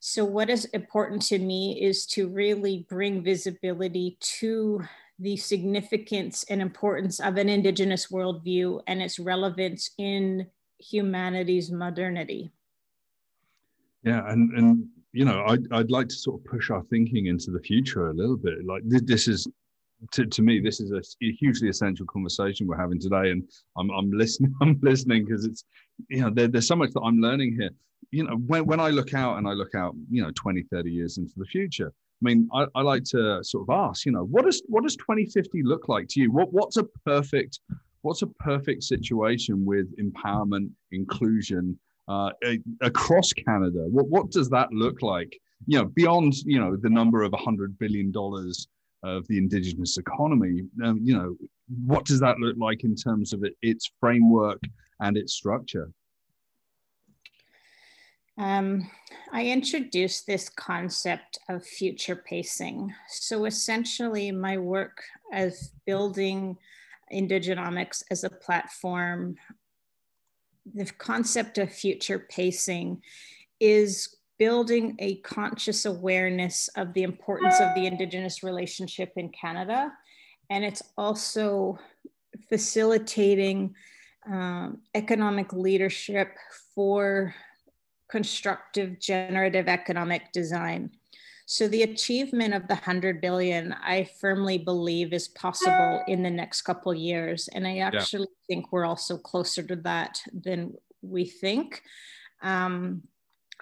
So, 0.10 0.24
what 0.24 0.50
is 0.50 0.64
important 0.64 1.22
to 1.24 1.38
me 1.38 1.84
is 1.84 2.06
to 2.16 2.30
really 2.30 2.86
bring 2.88 3.22
visibility 3.22 4.16
to 4.40 4.82
the 5.20 5.36
significance 5.36 6.46
and 6.50 6.62
importance 6.62 7.20
of 7.20 7.36
an 7.36 7.50
Indigenous 7.50 8.08
worldview 8.08 8.84
and 8.88 9.02
its 9.02 9.20
relevance 9.20 9.92
in 9.98 10.48
humanity's 10.80 11.72
modernity. 11.72 12.54
Yeah, 14.04 14.32
and 14.32 14.58
and 14.58 14.88
you 15.12 15.26
know, 15.26 15.44
I'd 15.46 15.68
I'd 15.74 15.92
like 15.92 16.08
to 16.08 16.16
sort 16.16 16.40
of 16.40 16.46
push 16.46 16.70
our 16.70 16.84
thinking 16.84 17.26
into 17.26 17.52
the 17.52 17.60
future 17.60 18.08
a 18.08 18.14
little 18.14 18.38
bit. 18.38 18.66
Like 18.66 18.84
this, 18.86 19.28
is 19.28 19.46
to, 20.12 20.26
to 20.26 20.42
me, 20.42 20.60
this 20.60 20.80
is 20.80 20.92
a, 20.92 21.02
hugely 21.20 21.70
essential 21.70 22.06
conversation 22.06 22.68
we're 22.68 22.78
having 22.78 23.00
today, 23.00 23.32
and 23.32 23.44
I'm 23.78 23.90
I'm 23.92 24.12
listening. 24.12 24.54
I'm 24.62 24.80
listening 24.82 25.26
because 25.26 25.46
it's 25.46 25.64
you 26.10 26.22
know 26.22 26.30
there, 26.30 26.48
there's 26.48 26.68
so 26.68 26.76
much 26.76 26.92
that 26.92 27.02
I'm 27.02 27.20
learning 27.20 27.58
here. 27.60 27.72
You 28.12 28.24
know, 28.26 28.36
when 28.36 28.66
when 28.66 28.80
I 28.80 28.90
look 28.90 29.14
out 29.14 29.38
and 29.38 29.48
I 29.48 29.54
look 29.54 29.76
out, 29.76 29.96
you 30.10 30.22
know, 30.22 30.32
20, 30.36 30.64
30 30.64 30.92
years 30.92 31.18
into 31.18 31.34
the 31.36 31.46
future, 31.46 31.88
I 31.88 32.22
mean, 32.22 32.50
I, 32.54 32.66
I 32.76 32.82
like 32.82 33.04
to 33.06 33.44
sort 33.44 33.68
of 33.68 33.74
ask, 33.74 34.06
you 34.06 34.12
know, 34.12 34.24
what 34.24 34.46
does 34.46 34.62
what 34.68 34.84
does 34.84 34.96
2050 34.96 35.64
look 35.64 35.90
like 35.90 36.08
to 36.10 36.22
you? 36.22 36.32
What 36.32 36.54
what's 36.54 36.78
a 36.78 36.84
perfect 37.06 37.60
what's 38.02 38.22
a 38.22 38.28
perfect 38.28 38.84
situation 38.84 39.66
with 39.66 39.88
empowerment, 39.98 40.70
inclusion 40.92 41.78
uh, 42.08 42.32
across 42.82 43.34
Canada? 43.34 43.86
What 43.90 44.08
what 44.10 44.32
does 44.32 44.50
that 44.50 44.72
look 44.72 45.02
like? 45.02 45.38
You 45.66 45.80
know, 45.80 45.86
beyond 45.86 46.36
you 46.46 46.60
know 46.60 46.76
the 46.76 46.90
number 46.90 47.24
of 47.24 47.32
100 47.34 47.78
billion 47.78 48.12
dollars 48.12 48.68
of 49.04 49.28
the 49.28 49.38
indigenous 49.38 49.98
economy. 49.98 50.64
Um, 50.84 51.00
you 51.04 51.16
know, 51.16 51.36
what 51.86 52.06
does 52.06 52.20
that 52.20 52.40
look 52.40 52.56
like 52.58 52.84
in 52.84 52.96
terms 52.96 53.34
of 53.34 53.44
it, 53.44 53.54
its 53.62 53.92
framework 54.00 54.62
and 55.00 55.18
its 55.18 55.34
structure? 55.34 55.92
Um, 58.38 58.90
I 59.32 59.48
introduced 59.48 60.28
this 60.28 60.48
concept 60.48 61.40
of 61.50 61.66
future 61.66 62.16
pacing. 62.16 62.94
So 63.10 63.46
essentially, 63.46 64.32
my 64.32 64.58
work 64.58 65.02
as 65.32 65.72
building 65.86 66.58
Indigenomics 67.12 68.04
as 68.12 68.24
a 68.24 68.30
platform, 68.30 69.38
the 70.74 70.86
concept 70.86 71.58
of 71.58 71.72
future 71.72 72.20
pacing 72.30 73.02
is 73.60 74.17
building 74.40 74.96
a 75.00 75.16
conscious 75.18 75.86
awareness 75.86 76.70
of 76.76 76.94
the 76.94 77.04
importance 77.04 77.60
of 77.60 77.74
the 77.76 77.86
Indigenous 77.88 78.44
relationship 78.44 79.14
in 79.16 79.30
Canada. 79.30 79.92
And 80.50 80.64
it's 80.64 80.84
also 80.98 81.80
facilitating 82.50 83.76
um, 84.30 84.80
economic 84.94 85.54
leadership 85.54 86.36
for 86.76 87.34
constructive 88.10 89.00
generative 89.00 89.68
economic 89.68 90.32
design. 90.32 90.92
So 91.46 91.68
the 91.68 91.84
achievement 91.84 92.54
of 92.54 92.68
the 92.68 92.76
100 92.76 93.22
billion, 93.22 93.74
I 93.74 94.10
firmly 94.20 94.58
believe 94.58 95.14
is 95.14 95.30
possible 95.30 96.04
in 96.08 96.22
the 96.22 96.30
next 96.30 96.64
couple 96.64 96.94
years. 96.94 97.48
And 97.48 97.66
I 97.66 97.78
actually 97.78 98.28
yeah. 98.30 98.56
think 98.56 98.72
we're 98.72 98.86
also 98.86 99.18
closer 99.18 99.64
to 99.64 99.78
that 99.78 100.22
than 100.34 100.74
we 101.02 101.26
think. 101.26 101.82
Um, 102.42 103.04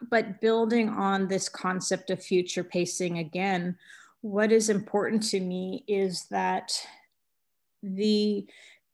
but 0.10 0.42
building 0.42 0.90
on 0.90 1.28
this 1.28 1.50
concept 1.50 2.10
of 2.10 2.24
future 2.24 2.64
pacing 2.64 3.20
again, 3.20 3.78
what 4.22 4.52
is 4.52 4.70
important 4.70 5.24
to 5.24 5.40
me 5.40 5.84
is 5.88 6.26
that 6.32 6.72
the 7.84 8.48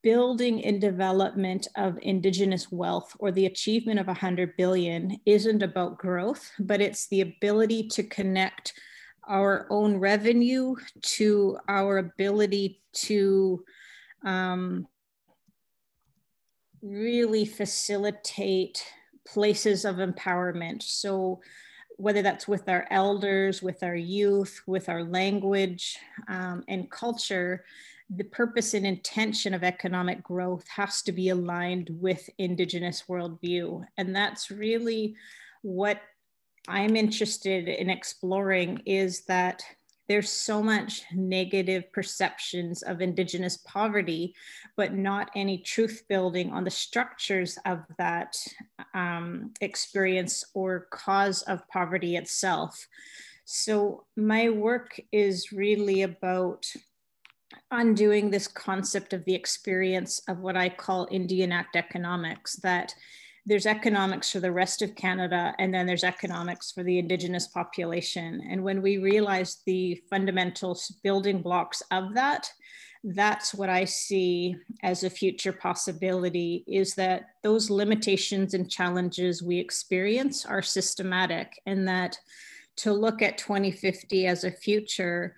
building 0.04 0.66
and 0.66 0.82
development 0.82 1.68
of 1.78 1.98
indigenous 2.02 2.72
wealth 2.72 3.16
or 3.20 3.32
the 3.32 3.46
achievement 3.46 4.00
of 4.00 4.08
100 4.08 4.58
billion 4.58 5.16
isn't 5.26 5.62
about 5.62 5.98
growth 5.98 6.52
but 6.60 6.82
it's 6.82 7.08
the 7.08 7.22
ability 7.22 7.88
to 7.88 8.04
connect 8.04 8.74
our 9.28 9.68
own 9.70 9.98
revenue 9.98 10.76
to 11.02 11.58
our 11.68 12.00
ability 12.00 12.82
to 12.94 13.64
um, 14.26 14.88
really 16.82 17.46
facilitate 17.46 18.84
places 19.28 19.86
of 19.86 19.98
empowerment. 19.98 20.84
So, 20.84 21.42
whether 21.98 22.22
that's 22.24 22.48
with 22.48 22.68
our 22.68 22.88
elders, 22.90 23.62
with 23.62 23.84
our 23.84 23.96
youth, 23.96 24.62
with 24.66 24.90
our 24.90 25.04
language 25.04 26.00
um, 26.28 26.64
and 26.68 26.90
culture, 26.90 27.64
the 28.10 28.24
purpose 28.24 28.74
and 28.74 28.86
intention 28.86 29.54
of 29.54 29.64
economic 29.64 30.24
growth 30.24 30.68
has 30.68 31.02
to 31.04 31.12
be 31.12 31.30
aligned 31.30 31.90
with 32.02 32.30
Indigenous 32.38 33.04
worldview. 33.08 33.84
And 33.98 34.16
that's 34.16 34.50
really 34.50 35.16
what 35.62 36.02
I'm 36.68 36.96
interested 36.96 37.68
in 37.68 37.90
exploring 37.90 38.82
is 38.86 39.22
that 39.26 39.64
there's 40.12 40.30
so 40.30 40.62
much 40.62 41.04
negative 41.14 41.90
perceptions 41.94 42.84
of 42.84 43.00
indigenous 43.00 43.56
poverty 43.66 44.36
but 44.76 44.94
not 44.94 45.32
any 45.38 45.58
truth 45.58 46.04
building 46.10 46.52
on 46.52 46.66
the 46.66 46.70
structures 46.70 47.58
of 47.66 47.80
that 47.98 48.36
um, 48.94 49.54
experience 49.62 50.44
or 50.54 50.88
cause 50.92 51.44
of 51.44 51.66
poverty 51.70 52.18
itself. 52.18 52.90
So 53.46 54.04
my 54.18 54.50
work 54.50 55.00
is 55.14 55.54
really 55.54 56.02
about 56.02 56.66
undoing 57.72 58.32
this 58.32 58.50
concept 58.50 59.14
of 59.14 59.24
the 59.24 59.36
experience 59.36 60.22
of 60.30 60.40
what 60.40 60.56
i 60.56 60.70
call 60.70 61.06
indian 61.12 61.52
act 61.52 61.76
economics 61.76 62.56
that 62.58 62.96
there's 63.46 63.66
economics 63.66 64.32
for 64.32 64.40
the 64.40 64.52
rest 64.52 64.82
of 64.82 64.96
Canada, 64.96 65.54
and 65.58 65.74
then 65.74 65.88
there's 65.88 66.04
economics 66.04 66.72
for 66.72 66.84
the 66.84 67.00
Indigenous 67.00 67.48
population. 67.48 68.42
And 68.50 68.64
when 68.64 68.82
we 68.82 68.98
realize 68.98 69.62
the 69.66 70.02
fundamental 70.10 70.80
building 71.04 71.42
blocks 71.42 71.82
of 71.92 72.14
that, 72.14 72.52
that's 73.04 73.56
what 73.56 73.70
I 73.70 73.86
see 73.86 74.56
as 74.84 75.04
a 75.04 75.10
future 75.10 75.54
possibility 75.54 76.64
is 76.68 76.94
that 76.96 77.30
those 77.42 77.72
limitations 77.72 78.54
and 78.54 78.70
challenges 78.70 79.42
we 79.42 79.58
experience 79.58 80.46
are 80.46 80.62
systematic, 80.62 81.60
and 81.66 81.88
that 81.88 82.20
to 82.78 82.94
look 82.94 83.22
at 83.22 83.38
2050 83.40 84.28
as 84.28 84.44
a 84.44 84.52
future 84.52 85.36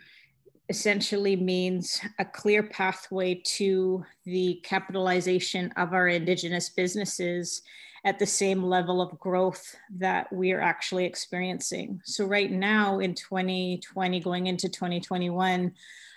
essentially 0.73 1.35
means 1.35 2.01
a 2.17 2.25
clear 2.25 2.63
pathway 2.63 3.35
to 3.45 4.03
the 4.25 4.59
capitalization 4.63 5.71
of 5.77 5.93
our 5.93 6.07
Indigenous 6.07 6.69
businesses 6.69 7.61
at 8.03 8.17
the 8.17 8.25
same 8.25 8.63
level 8.63 8.99
of 8.99 9.19
growth 9.19 9.75
that 9.97 10.33
we 10.33 10.51
are 10.51 10.59
actually 10.59 11.05
experiencing. 11.05 12.01
So, 12.05 12.25
right 12.25 12.51
now 12.51 12.97
in 12.97 13.13
2020, 13.13 14.19
going 14.21 14.47
into 14.47 14.67
2021, 14.67 15.71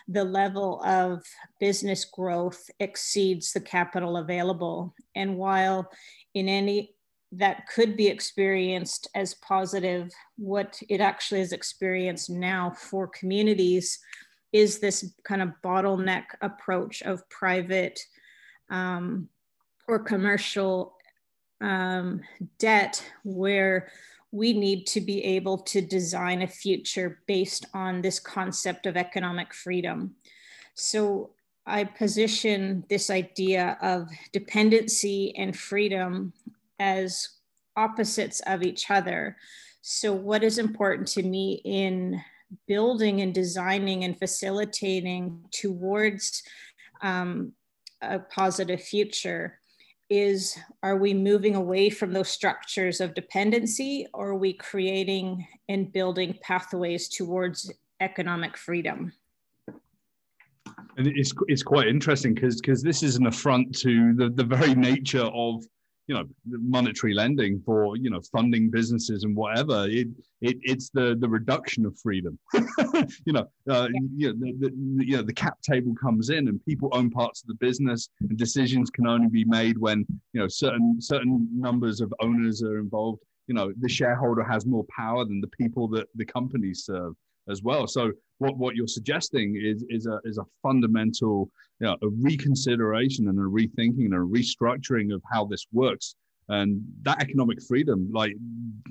the 0.08 0.24
level 0.24 0.82
of 0.82 1.22
business 1.60 2.06
growth 2.06 2.70
exceeds 2.80 3.52
the 3.52 3.60
capital 3.60 4.16
available. 4.16 4.94
And 5.14 5.36
while 5.36 5.90
in 6.32 6.48
any 6.48 6.94
that 7.32 7.66
could 7.66 7.94
be 7.94 8.06
experienced 8.06 9.10
as 9.14 9.34
positive, 9.34 10.10
what 10.38 10.80
it 10.88 11.02
actually 11.02 11.40
is 11.42 11.52
experienced 11.52 12.30
now 12.30 12.70
for 12.70 13.06
communities 13.08 13.98
is 14.56 14.78
this 14.78 15.12
kind 15.22 15.42
of 15.42 15.50
bottleneck 15.62 16.24
approach 16.40 17.02
of 17.02 17.28
private 17.28 18.00
um, 18.70 19.28
or 19.86 19.98
commercial 19.98 20.94
um, 21.60 22.22
debt 22.58 23.04
where 23.22 23.90
we 24.32 24.54
need 24.54 24.86
to 24.86 25.00
be 25.00 25.22
able 25.22 25.58
to 25.58 25.80
design 25.82 26.40
a 26.40 26.46
future 26.46 27.20
based 27.26 27.66
on 27.74 28.00
this 28.00 28.18
concept 28.18 28.86
of 28.86 28.96
economic 28.96 29.52
freedom. 29.52 30.14
So 30.74 31.30
I 31.66 31.84
position 31.84 32.84
this 32.88 33.10
idea 33.10 33.76
of 33.82 34.08
dependency 34.32 35.36
and 35.36 35.54
freedom 35.54 36.32
as 36.78 37.28
opposites 37.76 38.40
of 38.46 38.62
each 38.62 38.90
other. 38.90 39.36
So, 39.82 40.12
what 40.12 40.42
is 40.42 40.58
important 40.58 41.08
to 41.08 41.22
me 41.22 41.60
in 41.64 42.20
building 42.66 43.20
and 43.20 43.34
designing 43.34 44.04
and 44.04 44.18
facilitating 44.18 45.44
towards 45.52 46.42
um, 47.02 47.52
a 48.02 48.18
positive 48.18 48.82
future 48.82 49.58
is 50.08 50.56
are 50.82 50.96
we 50.96 51.12
moving 51.12 51.56
away 51.56 51.90
from 51.90 52.12
those 52.12 52.28
structures 52.28 53.00
of 53.00 53.14
dependency 53.14 54.06
or 54.14 54.30
are 54.30 54.36
we 54.36 54.52
creating 54.52 55.46
and 55.68 55.92
building 55.92 56.38
pathways 56.42 57.08
towards 57.08 57.72
economic 58.00 58.56
freedom? 58.56 59.12
And 60.96 61.06
it's, 61.06 61.32
it's 61.48 61.62
quite 61.62 61.88
interesting 61.88 62.34
because 62.34 62.60
because 62.60 62.82
this 62.82 63.02
is 63.02 63.16
an 63.16 63.26
affront 63.26 63.76
to 63.80 64.14
the, 64.14 64.30
the 64.30 64.44
very 64.44 64.74
nature 64.74 65.24
of 65.24 65.64
you 66.06 66.14
know 66.14 66.24
monetary 66.46 67.14
lending 67.14 67.60
for 67.64 67.96
you 67.96 68.10
know 68.10 68.20
funding 68.32 68.70
businesses 68.70 69.24
and 69.24 69.34
whatever. 69.36 69.86
It, 69.88 70.08
it 70.40 70.58
it's 70.62 70.90
the 70.90 71.16
the 71.18 71.28
reduction 71.28 71.86
of 71.86 71.98
freedom. 71.98 72.38
You 73.24 73.32
know 73.32 73.46
uh, 73.70 73.88
you 74.16 74.32
know, 74.32 74.34
the, 74.38 74.68
the, 74.68 75.04
you 75.04 75.16
know 75.16 75.22
the 75.22 75.32
cap 75.32 75.60
table 75.62 75.94
comes 76.00 76.30
in 76.30 76.48
and 76.48 76.64
people 76.64 76.88
own 76.92 77.10
parts 77.10 77.42
of 77.42 77.48
the 77.48 77.54
business 77.54 78.08
and 78.20 78.36
decisions 78.38 78.90
can 78.90 79.06
only 79.06 79.28
be 79.28 79.44
made 79.44 79.78
when 79.78 80.06
you 80.32 80.40
know 80.40 80.48
certain 80.48 80.96
certain 81.00 81.48
numbers 81.52 82.00
of 82.00 82.12
owners 82.20 82.62
are 82.62 82.78
involved. 82.78 83.20
You 83.48 83.54
know 83.54 83.72
the 83.80 83.88
shareholder 83.88 84.44
has 84.44 84.66
more 84.66 84.84
power 84.96 85.24
than 85.24 85.40
the 85.40 85.48
people 85.48 85.88
that 85.88 86.06
the 86.14 86.24
companies 86.24 86.84
serve 86.84 87.14
as 87.48 87.62
well. 87.62 87.86
So 87.86 88.12
what 88.38 88.56
what 88.56 88.76
you're 88.76 88.86
suggesting 88.86 89.60
is 89.62 89.84
is 89.88 90.06
a 90.06 90.20
is 90.24 90.38
a 90.38 90.44
fundamental 90.62 91.50
you 91.80 91.86
know, 91.86 91.96
a 92.02 92.08
reconsideration 92.08 93.28
and 93.28 93.38
a 93.38 93.42
rethinking 93.42 94.06
and 94.06 94.14
a 94.14 94.18
restructuring 94.18 95.14
of 95.14 95.22
how 95.30 95.44
this 95.44 95.66
works. 95.72 96.14
And 96.48 96.80
that 97.02 97.20
economic 97.20 97.60
freedom 97.62 98.08
like 98.12 98.34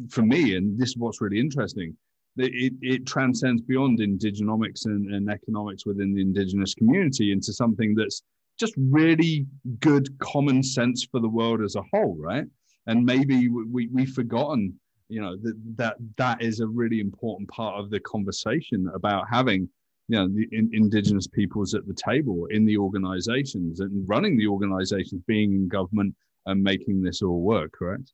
for 0.09 0.23
me 0.23 0.55
and 0.55 0.77
this 0.77 0.89
is 0.89 0.97
what's 0.97 1.21
really 1.21 1.39
interesting 1.39 1.95
it, 2.37 2.73
it 2.81 3.05
transcends 3.05 3.61
beyond 3.61 3.99
indigenomics 3.99 4.85
and, 4.85 5.13
and 5.13 5.29
economics 5.29 5.85
within 5.85 6.13
the 6.13 6.21
indigenous 6.21 6.73
community 6.73 7.31
into 7.31 7.53
something 7.53 7.95
that's 7.95 8.23
just 8.59 8.73
really 8.77 9.45
good 9.79 10.07
common 10.19 10.63
sense 10.63 11.07
for 11.09 11.19
the 11.19 11.29
world 11.29 11.61
as 11.61 11.75
a 11.75 11.83
whole 11.93 12.15
right? 12.19 12.45
And 12.87 13.05
maybe 13.05 13.49
we, 13.49 13.87
we've 13.87 14.13
forgotten 14.13 14.79
you 15.09 15.21
know 15.21 15.35
that 15.37 15.55
that 15.75 15.95
that 16.17 16.41
is 16.41 16.59
a 16.59 16.67
really 16.67 16.99
important 16.99 17.49
part 17.49 17.79
of 17.79 17.89
the 17.89 17.99
conversation 17.99 18.89
about 18.93 19.25
having 19.29 19.69
you 20.07 20.17
know 20.17 20.27
the 20.27 20.47
in, 20.51 20.69
indigenous 20.73 21.27
peoples 21.27 21.73
at 21.73 21.85
the 21.87 21.93
table 21.93 22.45
in 22.47 22.65
the 22.65 22.77
organizations 22.77 23.79
and 23.79 24.07
running 24.07 24.37
the 24.37 24.47
organizations 24.47 25.21
being 25.27 25.53
in 25.53 25.67
government 25.67 26.13
and 26.47 26.61
making 26.61 27.01
this 27.01 27.21
all 27.21 27.41
work 27.41 27.71
correct 27.71 28.13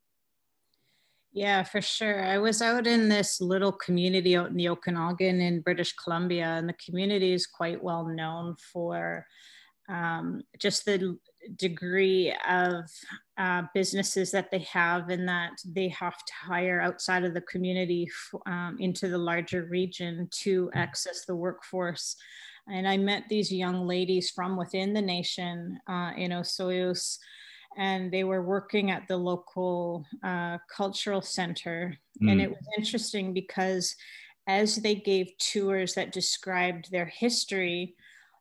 yeah, 1.34 1.64
for 1.64 1.82
sure. 1.82 2.26
I 2.26 2.40
was 2.40 2.62
out 2.62 2.86
in 2.86 3.08
this 3.08 3.40
little 3.40 3.72
community 3.72 4.36
out 4.36 4.50
in 4.50 4.58
the 4.58 4.68
Okanagan 4.68 5.40
in 5.40 5.62
British 5.62 5.94
Columbia, 5.94 6.46
and 6.46 6.68
the 6.68 6.74
community 6.74 7.32
is 7.32 7.48
quite 7.48 7.82
well 7.82 8.06
known 8.06 8.58
for 8.74 9.26
um, 9.88 10.42
just 10.60 10.84
the 10.84 11.18
degree 11.56 12.36
of 12.50 12.86
uh, 13.38 13.64
businesses 13.74 14.32
that 14.32 14.52
they 14.52 14.60
have, 14.60 15.10
and 15.10 15.28
that 15.28 15.54
they 15.66 15.90
have 15.90 16.18
to 16.18 16.34
hire 16.34 16.82
outside 16.82 17.24
of 17.24 17.34
the 17.34 17.42
community 17.42 18.10
um, 18.46 18.78
into 18.80 19.08
the 19.08 19.18
larger 19.18 19.66
region 19.66 20.28
to 20.32 20.70
access 20.74 21.26
the 21.26 21.36
workforce. 21.36 22.16
And 22.68 22.88
I 22.88 22.98
met 22.98 23.24
these 23.28 23.52
young 23.52 23.88
ladies 23.88 24.30
from 24.30 24.56
within 24.56 24.94
the 24.94 25.02
nation 25.02 25.80
uh, 25.88 26.12
in 26.16 26.32
Osoyoos 26.32 27.18
and 27.78 28.12
they 28.12 28.24
were 28.24 28.44
working 28.44 28.92
at 28.92 29.08
the 29.08 29.18
local 29.18 30.06
uh, 30.24 30.58
cultural 30.76 31.22
center. 31.22 31.98
Mm. 32.22 32.32
And 32.32 32.42
it 32.42 32.50
was 32.50 32.68
interesting 32.78 33.34
because 33.34 33.96
as 34.48 34.78
they 34.78 34.96
gave 34.96 35.38
tours 35.38 35.94
that 35.94 36.12
described 36.12 36.92
their 36.92 37.06
history, 37.06 37.96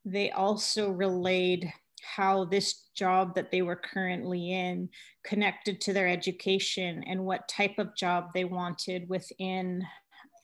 they 0.04 0.30
also 0.30 0.90
relayed 0.90 1.72
how 2.02 2.44
this 2.44 2.86
job 2.94 3.34
that 3.34 3.50
they 3.50 3.62
were 3.62 3.76
currently 3.76 4.52
in 4.52 4.88
connected 5.24 5.80
to 5.80 5.92
their 5.92 6.08
education 6.08 7.02
and 7.06 7.24
what 7.24 7.48
type 7.48 7.78
of 7.78 7.96
job 7.96 8.28
they 8.34 8.44
wanted 8.44 9.08
within 9.08 9.82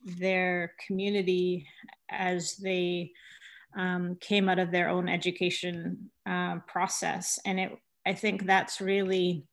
their 0.04 0.72
community 0.86 1.66
as 2.10 2.56
they 2.56 3.10
um, 3.76 4.16
came 4.20 4.48
out 4.48 4.58
of 4.58 4.70
their 4.70 4.88
own 4.88 5.08
education 5.08 6.10
uh, 6.26 6.56
process. 6.66 7.38
And 7.44 7.60
it 7.60 7.78
I 8.06 8.14
think 8.14 8.46
that's 8.46 8.80
really 8.80 9.44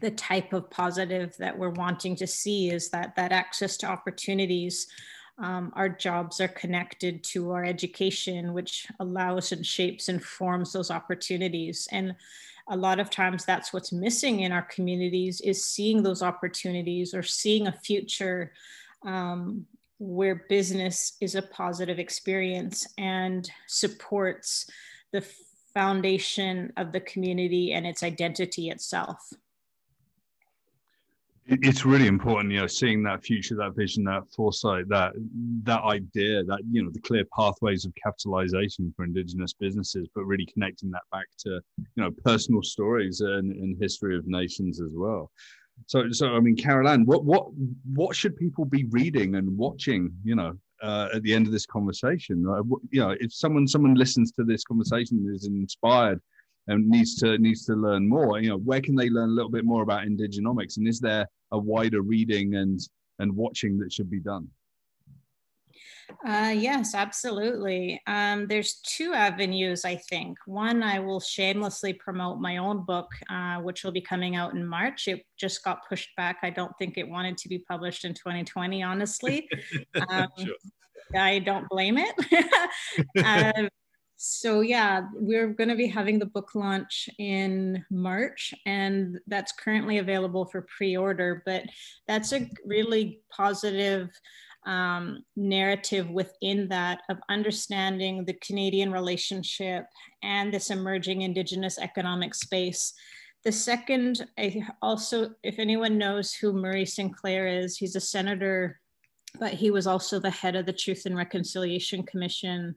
the 0.00 0.12
type 0.12 0.52
of 0.52 0.70
positive 0.70 1.34
that 1.38 1.58
we're 1.58 1.70
wanting 1.70 2.14
to 2.16 2.26
see 2.26 2.70
is 2.70 2.90
that 2.90 3.16
that 3.16 3.32
access 3.32 3.76
to 3.78 3.86
opportunities 3.86 4.86
um, 5.38 5.72
our 5.76 5.88
jobs 5.88 6.40
are 6.40 6.48
connected 6.48 7.22
to 7.22 7.52
our 7.52 7.64
education 7.64 8.52
which 8.52 8.88
allows 9.00 9.52
and 9.52 9.64
shapes 9.64 10.08
and 10.08 10.22
forms 10.22 10.72
those 10.72 10.90
opportunities. 10.90 11.88
And 11.92 12.14
a 12.68 12.76
lot 12.76 13.00
of 13.00 13.08
times 13.08 13.44
that's 13.44 13.72
what's 13.72 13.92
missing 13.92 14.40
in 14.40 14.52
our 14.52 14.62
communities 14.62 15.40
is 15.40 15.64
seeing 15.64 16.02
those 16.02 16.22
opportunities 16.22 17.14
or 17.14 17.22
seeing 17.22 17.66
a 17.66 17.72
future 17.72 18.52
um, 19.04 19.66
where 19.98 20.44
business 20.48 21.16
is 21.20 21.34
a 21.34 21.42
positive 21.42 21.98
experience 21.98 22.86
and 22.98 23.50
supports 23.66 24.68
the 25.12 25.24
foundation 25.72 26.72
of 26.76 26.92
the 26.92 27.00
community 27.00 27.72
and 27.72 27.86
its 27.86 28.02
identity 28.02 28.70
itself 28.70 29.32
it's 31.48 31.86
really 31.86 32.06
important 32.06 32.52
you 32.52 32.60
know 32.60 32.66
seeing 32.66 33.02
that 33.02 33.24
future 33.24 33.56
that 33.56 33.74
vision 33.74 34.04
that 34.04 34.22
foresight 34.36 34.86
that 34.88 35.12
that 35.62 35.82
idea 35.82 36.44
that 36.44 36.60
you 36.70 36.82
know 36.82 36.90
the 36.92 37.00
clear 37.00 37.24
pathways 37.34 37.86
of 37.86 37.92
capitalization 38.02 38.92
for 38.94 39.04
indigenous 39.04 39.54
businesses 39.54 40.08
but 40.14 40.24
really 40.24 40.46
connecting 40.46 40.90
that 40.90 41.02
back 41.10 41.26
to 41.38 41.60
you 41.76 42.02
know 42.02 42.10
personal 42.24 42.62
stories 42.62 43.20
and, 43.20 43.52
and 43.52 43.80
history 43.80 44.16
of 44.16 44.26
nations 44.26 44.80
as 44.80 44.92
well 44.92 45.30
so 45.86 46.10
so 46.10 46.28
i 46.34 46.40
mean 46.40 46.56
Carol 46.56 46.88
Anne 46.88 47.06
what 47.06 47.24
what 47.24 47.46
what 47.94 48.14
should 48.14 48.36
people 48.36 48.66
be 48.66 48.84
reading 48.90 49.36
and 49.36 49.56
watching 49.56 50.12
you 50.24 50.34
know 50.34 50.52
uh, 50.82 51.08
at 51.14 51.22
the 51.22 51.34
end 51.34 51.44
of 51.44 51.52
this 51.52 51.66
conversation. 51.66 52.46
Uh, 52.48 52.62
you 52.90 53.00
know, 53.00 53.12
if 53.18 53.32
someone 53.32 53.66
someone 53.66 53.94
listens 53.94 54.30
to 54.30 54.44
this 54.44 54.62
conversation 54.62 55.28
is 55.34 55.44
inspired 55.44 56.20
and 56.68 56.88
needs 56.88 57.16
to 57.16 57.36
needs 57.38 57.64
to 57.64 57.74
learn 57.74 58.08
more, 58.08 58.40
you 58.40 58.48
know, 58.48 58.58
where 58.58 58.80
can 58.80 58.94
they 58.94 59.10
learn 59.10 59.30
a 59.30 59.32
little 59.32 59.50
bit 59.50 59.64
more 59.64 59.82
about 59.82 60.06
indigenomics? 60.06 60.76
And 60.76 60.86
is 60.86 61.00
there 61.00 61.26
a 61.52 61.58
wider 61.58 62.02
reading 62.02 62.54
and 62.54 62.80
and 63.18 63.34
watching 63.34 63.78
that 63.78 63.92
should 63.92 64.10
be 64.10 64.20
done? 64.20 64.48
Uh, 66.26 66.54
yes, 66.56 66.94
absolutely. 66.94 68.00
Um, 68.06 68.46
there's 68.46 68.80
two 68.86 69.12
avenues, 69.12 69.84
I 69.84 69.96
think. 69.96 70.38
One, 70.46 70.82
I 70.82 70.98
will 70.98 71.20
shamelessly 71.20 71.92
promote 71.92 72.40
my 72.40 72.56
own 72.56 72.84
book, 72.84 73.08
uh, 73.30 73.56
which 73.58 73.84
will 73.84 73.92
be 73.92 74.00
coming 74.00 74.34
out 74.34 74.54
in 74.54 74.66
March. 74.66 75.06
It 75.06 75.24
just 75.38 75.62
got 75.62 75.86
pushed 75.88 76.14
back. 76.16 76.38
I 76.42 76.50
don't 76.50 76.72
think 76.78 76.96
it 76.96 77.08
wanted 77.08 77.36
to 77.38 77.48
be 77.48 77.58
published 77.58 78.04
in 78.04 78.14
2020, 78.14 78.82
honestly. 78.82 79.48
Um, 80.10 80.28
sure. 80.38 80.54
I 81.16 81.38
don't 81.38 81.68
blame 81.68 81.98
it. 81.98 82.14
uh, 83.18 83.68
so 84.20 84.62
yeah, 84.62 85.06
we're 85.14 85.46
going 85.46 85.68
to 85.68 85.76
be 85.76 85.86
having 85.86 86.18
the 86.18 86.26
book 86.26 86.56
launch 86.56 87.08
in 87.18 87.84
March, 87.88 88.52
and 88.66 89.20
that's 89.28 89.52
currently 89.52 89.98
available 89.98 90.44
for 90.44 90.66
pre-order. 90.76 91.40
But 91.46 91.62
that's 92.08 92.32
a 92.32 92.50
really 92.66 93.20
positive 93.30 94.10
um, 94.66 95.24
narrative 95.36 96.10
within 96.10 96.68
that 96.68 97.02
of 97.08 97.18
understanding 97.28 98.24
the 98.24 98.34
Canadian 98.34 98.90
relationship 98.90 99.86
and 100.24 100.52
this 100.52 100.70
emerging 100.70 101.22
Indigenous 101.22 101.78
economic 101.78 102.34
space. 102.34 102.94
The 103.44 103.52
second, 103.52 104.26
I 104.36 104.66
also, 104.82 105.30
if 105.44 105.60
anyone 105.60 105.96
knows 105.96 106.34
who 106.34 106.52
Murray 106.52 106.86
Sinclair 106.86 107.46
is, 107.46 107.76
he's 107.76 107.94
a 107.94 108.00
senator, 108.00 108.80
but 109.38 109.52
he 109.52 109.70
was 109.70 109.86
also 109.86 110.18
the 110.18 110.28
head 110.28 110.56
of 110.56 110.66
the 110.66 110.72
Truth 110.72 111.06
and 111.06 111.16
Reconciliation 111.16 112.02
Commission, 112.02 112.74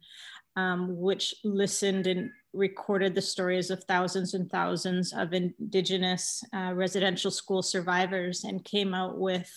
um, 0.56 1.00
which 1.00 1.36
listened 1.44 2.08
and 2.08 2.30
recorded 2.54 3.16
the 3.16 3.22
stories 3.22 3.72
of 3.72 3.84
thousands 3.86 4.34
and 4.34 4.50
thousands 4.52 5.14
of 5.14 5.34
Indigenous 5.34 6.44
uh, 6.54 6.74
residential 6.74 7.32
school 7.32 7.62
survivors 7.62 8.44
and 8.44 8.66
came 8.66 8.94
out 8.94 9.18
with 9.18 9.50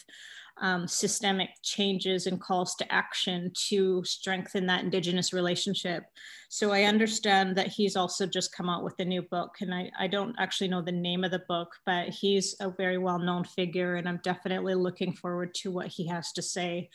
um, 0.59 0.87
systemic 0.87 1.51
changes 1.63 2.27
and 2.27 2.41
calls 2.41 2.75
to 2.77 2.93
action 2.93 3.51
to 3.69 4.05
strengthen 4.05 4.67
that 4.67 4.85
Indigenous 4.85 5.33
relationship. 5.33 6.05
So 6.49 6.71
I 6.71 6.85
understand 6.85 7.57
that 7.57 7.67
he's 7.67 7.97
also 7.97 8.27
just 8.27 8.55
come 8.55 8.69
out 8.69 8.85
with 8.85 8.95
a 9.01 9.05
new 9.05 9.23
book, 9.23 9.57
and 9.61 9.75
I, 9.75 9.91
I 9.99 10.07
don't 10.07 10.37
actually 10.39 10.69
know 10.69 10.83
the 10.83 10.93
name 10.93 11.25
of 11.25 11.33
the 11.33 11.43
book, 11.49 11.73
but 11.85 12.11
he's 12.11 12.55
a 12.61 12.71
very 12.71 12.99
well 12.99 13.19
known 13.19 13.45
figure, 13.45 13.97
and 13.97 14.09
I'm 14.09 14.21
definitely 14.23 14.75
looking 14.75 15.13
forward 15.13 15.55
to 15.57 15.73
what 15.73 15.89
he 15.89 16.07
has 16.09 16.33
to 16.33 16.43
say 16.43 16.91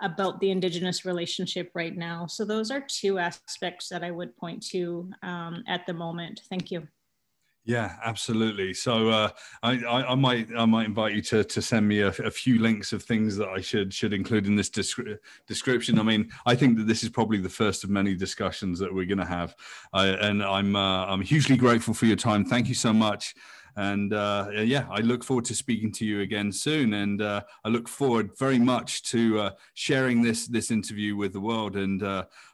about 0.00 0.40
the 0.40 0.50
Indigenous 0.50 1.04
relationship 1.04 1.70
right 1.74 1.96
now. 1.96 2.26
So 2.26 2.44
those 2.44 2.70
are 2.70 2.80
two 2.80 3.18
aspects 3.18 3.88
that 3.90 4.02
I 4.02 4.10
would 4.10 4.36
point 4.36 4.64
to 4.68 5.10
um, 5.22 5.62
at 5.68 5.86
the 5.86 5.94
moment. 5.94 6.40
Thank 6.48 6.70
you. 6.70 6.88
Yeah, 7.64 7.94
absolutely. 8.04 8.74
So 8.74 9.08
uh, 9.10 9.28
I, 9.62 9.78
I, 9.84 10.12
I, 10.12 10.14
might 10.16 10.48
I 10.56 10.64
might 10.64 10.86
invite 10.86 11.14
you 11.14 11.22
to 11.22 11.44
to 11.44 11.62
send 11.62 11.86
me 11.86 12.00
a, 12.00 12.08
a, 12.08 12.30
few 12.30 12.58
links 12.58 12.92
of 12.92 13.04
things 13.04 13.36
that 13.36 13.50
I 13.50 13.60
should 13.60 13.94
should 13.94 14.12
include 14.12 14.46
in 14.46 14.56
this 14.56 14.68
descri- 14.68 15.18
description. 15.46 16.00
I 16.00 16.02
mean, 16.02 16.32
I 16.44 16.56
think 16.56 16.76
that 16.78 16.88
this 16.88 17.04
is 17.04 17.08
probably 17.08 17.38
the 17.38 17.48
first 17.48 17.84
of 17.84 17.90
many 17.90 18.16
discussions 18.16 18.80
that 18.80 18.92
we're 18.92 19.06
going 19.06 19.18
to 19.18 19.24
have, 19.24 19.54
and 19.92 20.42
I'm 20.42 20.74
uh, 20.74 21.06
I'm 21.06 21.20
hugely 21.20 21.56
grateful 21.56 21.94
for 21.94 22.06
your 22.06 22.16
time. 22.16 22.44
Thank 22.44 22.68
you 22.68 22.74
so 22.74 22.92
much. 22.92 23.32
And 23.76 24.12
uh, 24.12 24.48
yeah, 24.54 24.86
I 24.90 24.98
look 24.98 25.22
forward 25.22 25.44
to 25.46 25.54
speaking 25.54 25.92
to 25.92 26.04
you 26.04 26.20
again 26.20 26.50
soon, 26.50 26.94
and 26.94 27.22
uh, 27.22 27.42
I 27.64 27.68
look 27.68 27.88
forward 27.88 28.36
very 28.36 28.58
much 28.58 29.04
to 29.04 29.38
uh, 29.38 29.50
sharing 29.74 30.20
this 30.20 30.48
this 30.48 30.72
interview 30.72 31.14
with 31.14 31.32
the 31.32 31.40
world, 31.40 31.76
and 31.76 32.02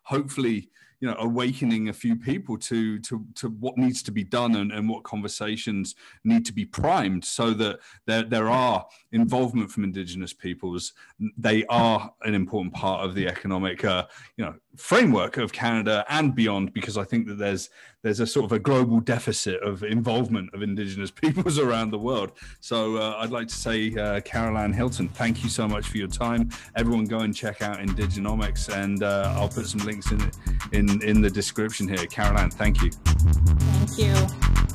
hopefully 0.02 0.68
you 1.01 1.09
know 1.09 1.16
awakening 1.18 1.88
a 1.88 1.92
few 1.92 2.16
people 2.16 2.57
to 2.57 2.99
to 3.01 3.24
to 3.34 3.49
what 3.49 3.76
needs 3.76 4.03
to 4.03 4.11
be 4.11 4.24
done 4.24 4.57
and, 4.57 4.72
and 4.72 4.88
what 4.88 5.05
conversations 5.05 5.94
need 6.24 6.44
to 6.44 6.53
be 6.53 6.64
primed 6.64 7.24
so 7.24 7.51
that 7.53 7.78
there 8.07 8.22
there 8.22 8.49
are 8.49 8.86
involvement 9.12 9.70
from 9.70 9.84
indigenous 9.84 10.32
peoples. 10.32 10.92
They 11.36 11.64
are 11.66 12.12
an 12.22 12.34
important 12.34 12.74
part 12.74 13.05
of 13.05 13.14
the 13.14 13.28
economic 13.28 13.84
uh, 13.84 14.07
you 14.36 14.44
know 14.44 14.55
framework 14.78 15.36
of 15.36 15.52
Canada 15.52 16.04
and 16.08 16.34
beyond, 16.34 16.72
because 16.72 16.96
I 16.96 17.04
think 17.04 17.26
that 17.26 17.38
there's 17.38 17.70
there's 18.02 18.20
a 18.20 18.26
sort 18.26 18.44
of 18.44 18.52
a 18.52 18.58
global 18.58 19.00
deficit 19.00 19.60
of 19.62 19.82
involvement 19.82 20.54
of 20.54 20.62
Indigenous 20.62 21.10
peoples 21.22 21.58
around 21.58 21.90
the 21.90 21.98
world. 21.98 22.32
So 22.60 22.96
uh, 22.96 23.16
I'd 23.18 23.30
like 23.30 23.48
to 23.48 23.54
say, 23.54 23.94
uh, 23.96 24.20
Carol 24.20 24.56
Anne 24.56 24.72
Hilton, 24.72 25.08
thank 25.08 25.42
you 25.42 25.50
so 25.50 25.66
much 25.66 25.88
for 25.88 25.98
your 25.98 26.08
time. 26.08 26.50
Everyone, 26.76 27.04
go 27.04 27.20
and 27.20 27.34
check 27.34 27.60
out 27.60 27.78
Indigenomics, 27.78 28.72
and 28.72 29.02
uh, 29.02 29.34
I'll 29.36 29.48
put 29.48 29.66
some 29.66 29.80
links 29.80 30.10
in 30.12 30.30
in 30.72 31.02
in 31.02 31.20
the 31.20 31.30
description 31.30 31.88
here. 31.88 32.06
Carolann, 32.06 32.52
thank 32.52 32.82
you. 32.82 32.90
Thank 32.92 33.98
you. 33.98 34.67